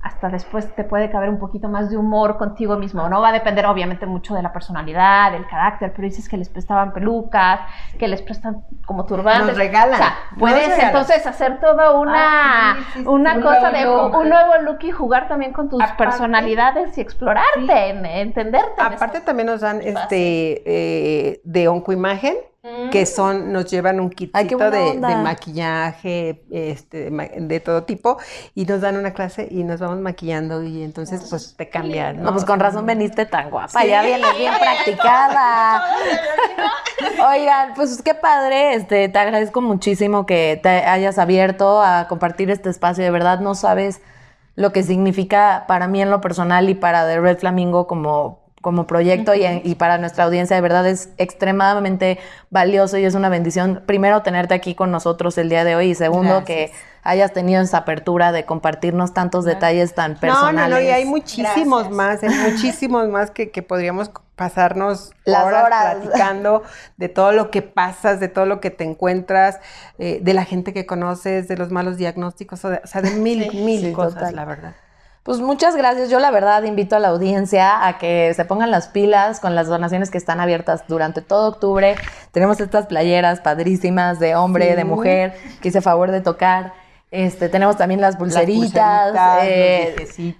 hasta 0.02 0.30
después 0.30 0.74
te 0.74 0.84
puede 0.84 1.10
caber 1.10 1.28
un 1.28 1.38
poquito 1.38 1.68
más 1.68 1.90
de 1.90 1.98
humor 1.98 2.38
contigo 2.38 2.76
mismo, 2.78 3.06
¿no? 3.10 3.20
Va 3.20 3.28
a 3.28 3.32
depender 3.32 3.66
obviamente 3.66 4.06
mucho 4.06 4.34
de 4.34 4.42
la 4.42 4.50
personalidad, 4.50 5.32
del 5.32 5.46
carácter, 5.46 5.92
pero 5.94 6.08
dices 6.08 6.26
que 6.26 6.38
les 6.38 6.48
prestaban 6.48 6.94
pelucas, 6.94 7.60
que 7.98 8.08
les 8.08 8.22
prestan 8.22 8.64
como 8.86 9.04
turbantes. 9.04 9.48
Nos 9.48 9.56
regalan. 9.58 9.94
O 9.94 10.02
sea, 10.02 10.14
puedes 10.38 10.78
entonces 10.78 11.26
hacer 11.26 11.60
toda 11.60 11.98
una, 11.98 12.72
ah, 12.72 12.76
una 13.04 13.42
cosa 13.42 13.70
de 13.70 13.86
un 13.86 14.28
nuevo 14.28 14.56
look 14.62 14.78
y 14.82 14.90
jugar 14.90 15.28
también 15.28 15.52
con 15.52 15.68
tus 15.68 15.84
personalidades 15.98 16.96
y 16.96 17.02
explorarte, 17.02 17.90
entenderte. 18.20 18.80
Aparte 18.80 19.20
también 19.20 19.48
nos 19.48 19.60
dan 19.60 19.82
este 19.82 20.62
eh, 20.64 21.40
de 21.44 21.68
oncoimagen 21.68 22.36
que 22.90 23.06
son, 23.06 23.52
nos 23.52 23.70
llevan 23.70 24.00
un 24.00 24.10
kitito 24.10 24.70
de, 24.70 24.94
maquillaje, 24.98 26.44
este, 26.50 27.10
de, 27.10 27.60
todo 27.60 27.84
tipo, 27.84 28.18
y 28.54 28.66
nos 28.66 28.82
dan 28.82 28.98
una 28.98 29.14
clase 29.14 29.48
y 29.50 29.64
nos 29.64 29.80
vamos 29.80 29.98
maquillando 30.00 30.62
y 30.62 30.82
entonces 30.82 31.26
pues 31.30 31.54
te 31.56 31.70
cambian. 31.70 32.22
¿no? 32.22 32.32
pues 32.32 32.44
con 32.44 32.60
razón 32.60 32.84
veniste 32.84 33.24
tan 33.24 33.50
guapa, 33.50 33.84
ya 33.86 34.02
vienes 34.02 34.36
bien 34.36 34.52
practicada. 34.60 35.84
Oigan, 37.30 37.72
pues 37.74 38.02
qué 38.02 38.14
padre, 38.14 38.74
este, 38.74 39.08
te 39.08 39.18
agradezco 39.18 39.62
muchísimo 39.62 40.26
que 40.26 40.60
te 40.62 40.68
hayas 40.68 41.18
abierto 41.18 41.80
a 41.82 42.08
compartir 42.08 42.50
este 42.50 42.68
espacio, 42.68 43.02
de 43.02 43.10
verdad 43.10 43.40
no 43.40 43.54
sabes 43.54 44.02
lo 44.54 44.72
que 44.72 44.82
significa 44.82 45.64
para 45.66 45.88
mí 45.88 46.02
en 46.02 46.10
lo 46.10 46.20
personal 46.20 46.68
y 46.68 46.74
para 46.74 47.06
The 47.06 47.20
Red 47.20 47.38
Flamingo 47.38 47.86
como 47.86 48.39
como 48.60 48.86
proyecto 48.86 49.32
y, 49.34 49.74
para 49.76 49.96
nuestra 49.98 50.24
audiencia 50.24 50.54
de 50.54 50.62
verdad 50.62 50.86
es 50.86 51.10
extremadamente 51.16 52.18
valioso 52.50 52.98
y 52.98 53.04
es 53.04 53.14
una 53.14 53.30
bendición 53.30 53.82
primero 53.86 54.22
tenerte 54.22 54.52
aquí 54.52 54.74
con 54.74 54.90
nosotros 54.90 55.38
el 55.38 55.48
día 55.48 55.64
de 55.64 55.76
hoy 55.76 55.90
y 55.90 55.94
segundo 55.94 56.44
que 56.44 56.70
hayas 57.02 57.32
tenido 57.32 57.62
esa 57.62 57.78
apertura 57.78 58.32
de 58.32 58.44
compartirnos 58.44 59.14
tantos 59.14 59.46
detalles 59.46 59.94
tan 59.94 60.16
personales. 60.16 60.54
No, 60.54 60.68
no, 60.68 60.74
no, 60.76 60.80
y 60.82 60.88
hay 60.88 61.06
muchísimos 61.06 61.90
más, 61.90 62.22
hay 62.22 62.28
muchísimos 62.28 63.08
más 63.08 63.30
que, 63.30 63.46
podríamos 63.62 64.10
pasarnos 64.36 65.12
las 65.24 65.44
horas, 65.44 65.96
platicando 65.96 66.62
de 66.98 67.08
todo 67.08 67.32
lo 67.32 67.50
que 67.50 67.62
pasas, 67.62 68.20
de 68.20 68.28
todo 68.28 68.44
lo 68.44 68.60
que 68.60 68.70
te 68.70 68.84
encuentras, 68.84 69.60
eh, 69.98 70.18
de 70.22 70.34
la 70.34 70.44
gente 70.44 70.74
que 70.74 70.84
conoces, 70.84 71.48
de 71.48 71.56
los 71.56 71.70
malos 71.70 71.96
diagnósticos, 71.96 72.62
o, 72.66 72.78
sea, 72.84 73.00
de 73.00 73.10
mil, 73.12 73.50
mil 73.54 73.92
cosas, 73.94 74.34
la 74.34 74.44
verdad. 74.44 74.74
Pues 75.30 75.40
muchas 75.40 75.76
gracias. 75.76 76.10
Yo 76.10 76.18
la 76.18 76.32
verdad 76.32 76.64
invito 76.64 76.96
a 76.96 76.98
la 76.98 77.06
audiencia 77.06 77.86
a 77.86 77.98
que 77.98 78.34
se 78.34 78.44
pongan 78.44 78.72
las 78.72 78.88
pilas 78.88 79.38
con 79.38 79.54
las 79.54 79.68
donaciones 79.68 80.10
que 80.10 80.18
están 80.18 80.40
abiertas 80.40 80.82
durante 80.88 81.22
todo 81.22 81.50
octubre. 81.50 81.94
Tenemos 82.32 82.58
estas 82.58 82.86
playeras 82.86 83.38
padrísimas 83.38 84.18
de 84.18 84.34
hombre, 84.34 84.74
de 84.74 84.82
mujer, 84.82 85.34
que 85.62 85.68
hice 85.68 85.82
favor 85.82 86.10
de 86.10 86.20
tocar. 86.20 86.72
Este, 87.12 87.48
tenemos 87.48 87.76
también 87.76 88.00
las 88.00 88.16
pulseritas, 88.16 89.14
las 89.14 89.44
eh, 89.44 89.94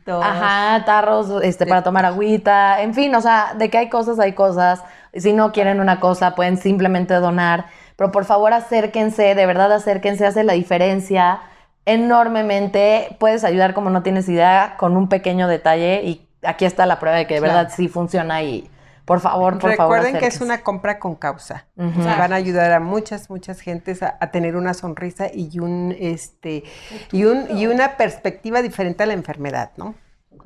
ajá, 0.09 0.85
tarros, 0.85 1.41
este, 1.45 1.67
para 1.67 1.85
tomar 1.85 2.05
agüita, 2.05 2.83
en 2.83 2.93
fin, 2.93 3.15
o 3.15 3.21
sea, 3.21 3.55
de 3.57 3.71
que 3.71 3.79
hay 3.79 3.89
cosas, 3.89 4.19
hay 4.19 4.33
cosas. 4.33 4.83
Si 5.15 5.33
no 5.33 5.53
quieren 5.53 5.79
una 5.79 6.01
cosa, 6.01 6.35
pueden 6.35 6.57
simplemente 6.57 7.15
donar. 7.15 7.67
Pero 7.95 8.11
por 8.11 8.25
favor 8.25 8.53
acérquense, 8.53 9.37
de 9.37 9.47
verdad 9.47 9.71
acérquense, 9.71 10.27
hace 10.27 10.43
la 10.43 10.55
diferencia 10.55 11.39
enormemente. 11.93 13.17
Puedes 13.19 13.45
ayudar 13.45 13.75
como 13.75 13.91
no 13.91 14.03
tienes 14.03 14.29
idea 14.29 14.75
con 14.79 14.97
un 14.97 15.09
pequeño 15.09 15.49
detalle 15.49 16.03
y 16.05 16.29
aquí 16.43 16.65
está 16.65 16.87
la 16.87 16.99
prueba 16.99 17.19
de 17.19 17.27
que 17.27 17.35
de 17.35 17.41
verdad 17.41 17.71
sí 17.75 17.89
funciona 17.89 18.43
y 18.43 18.71
por 19.05 19.19
favor, 19.19 19.59
por 19.59 19.75
favor. 19.75 19.97
Recuerden 19.97 20.21
que 20.21 20.27
es 20.29 20.41
una 20.41 20.63
compra 20.63 21.01
con 21.01 21.17
causa. 21.17 21.67
van 21.75 22.33
a 22.33 22.37
ayudar 22.37 22.71
a 22.71 22.79
muchas, 22.79 23.29
muchas 23.29 23.61
gentes 23.61 24.05
a, 24.05 24.19
tener 24.31 24.55
una 24.55 24.73
sonrisa 24.73 25.27
y 25.35 25.59
un 25.59 25.97
este 25.99 26.63
y 27.11 27.25
un 27.25 27.59
y 27.59 27.67
una 27.67 27.97
perspectiva 27.97 28.63
diferente 28.63 29.03
a 29.03 29.07
la 29.07 29.15
enfermedad, 29.15 29.73
¿no? 29.77 29.97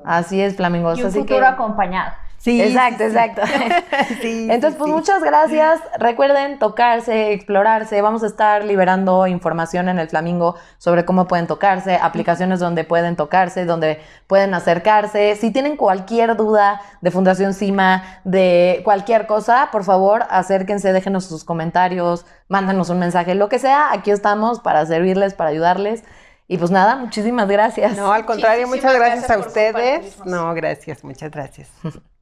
Así 0.02 0.40
es, 0.40 0.56
Flamingos. 0.56 0.98
Y 0.98 1.02
un 1.02 1.12
futuro 1.12 1.46
acompañado. 1.46 2.12
Sí, 2.44 2.60
exacto, 2.60 3.04
exacto. 3.04 3.40
Entonces, 4.22 4.78
pues 4.78 4.90
muchas 4.90 5.22
gracias. 5.22 5.80
Recuerden 5.98 6.58
tocarse, 6.58 7.32
explorarse. 7.32 8.02
Vamos 8.02 8.22
a 8.22 8.26
estar 8.26 8.66
liberando 8.66 9.26
información 9.26 9.88
en 9.88 9.98
el 9.98 10.10
Flamingo 10.10 10.54
sobre 10.76 11.06
cómo 11.06 11.26
pueden 11.26 11.46
tocarse, 11.46 11.96
aplicaciones 11.96 12.60
donde 12.60 12.84
pueden 12.84 13.16
tocarse, 13.16 13.64
donde 13.64 13.98
pueden 14.26 14.52
acercarse. 14.52 15.36
Si 15.36 15.52
tienen 15.52 15.78
cualquier 15.78 16.36
duda 16.36 16.82
de 17.00 17.10
Fundación 17.10 17.54
CIMA, 17.54 18.20
de 18.24 18.82
cualquier 18.84 19.26
cosa, 19.26 19.70
por 19.72 19.84
favor, 19.84 20.26
acérquense, 20.28 20.92
déjenos 20.92 21.24
sus 21.24 21.44
comentarios, 21.44 22.26
mándanos 22.48 22.90
un 22.90 22.98
mensaje, 22.98 23.34
lo 23.34 23.48
que 23.48 23.58
sea. 23.58 23.90
Aquí 23.90 24.10
estamos 24.10 24.60
para 24.60 24.84
servirles, 24.84 25.32
para 25.32 25.48
ayudarles. 25.48 26.04
Y 26.46 26.58
pues 26.58 26.70
nada, 26.70 26.96
muchísimas 26.96 27.48
gracias. 27.48 27.96
No, 27.96 28.12
al 28.12 28.26
contrario, 28.26 28.68
muchas 28.68 28.92
gracias, 28.92 29.30
a 29.30 29.38
ustedes. 29.38 30.18
No, 30.26 30.52
gracias, 30.52 31.02
muchas 31.02 31.30
gracias. 31.30 31.70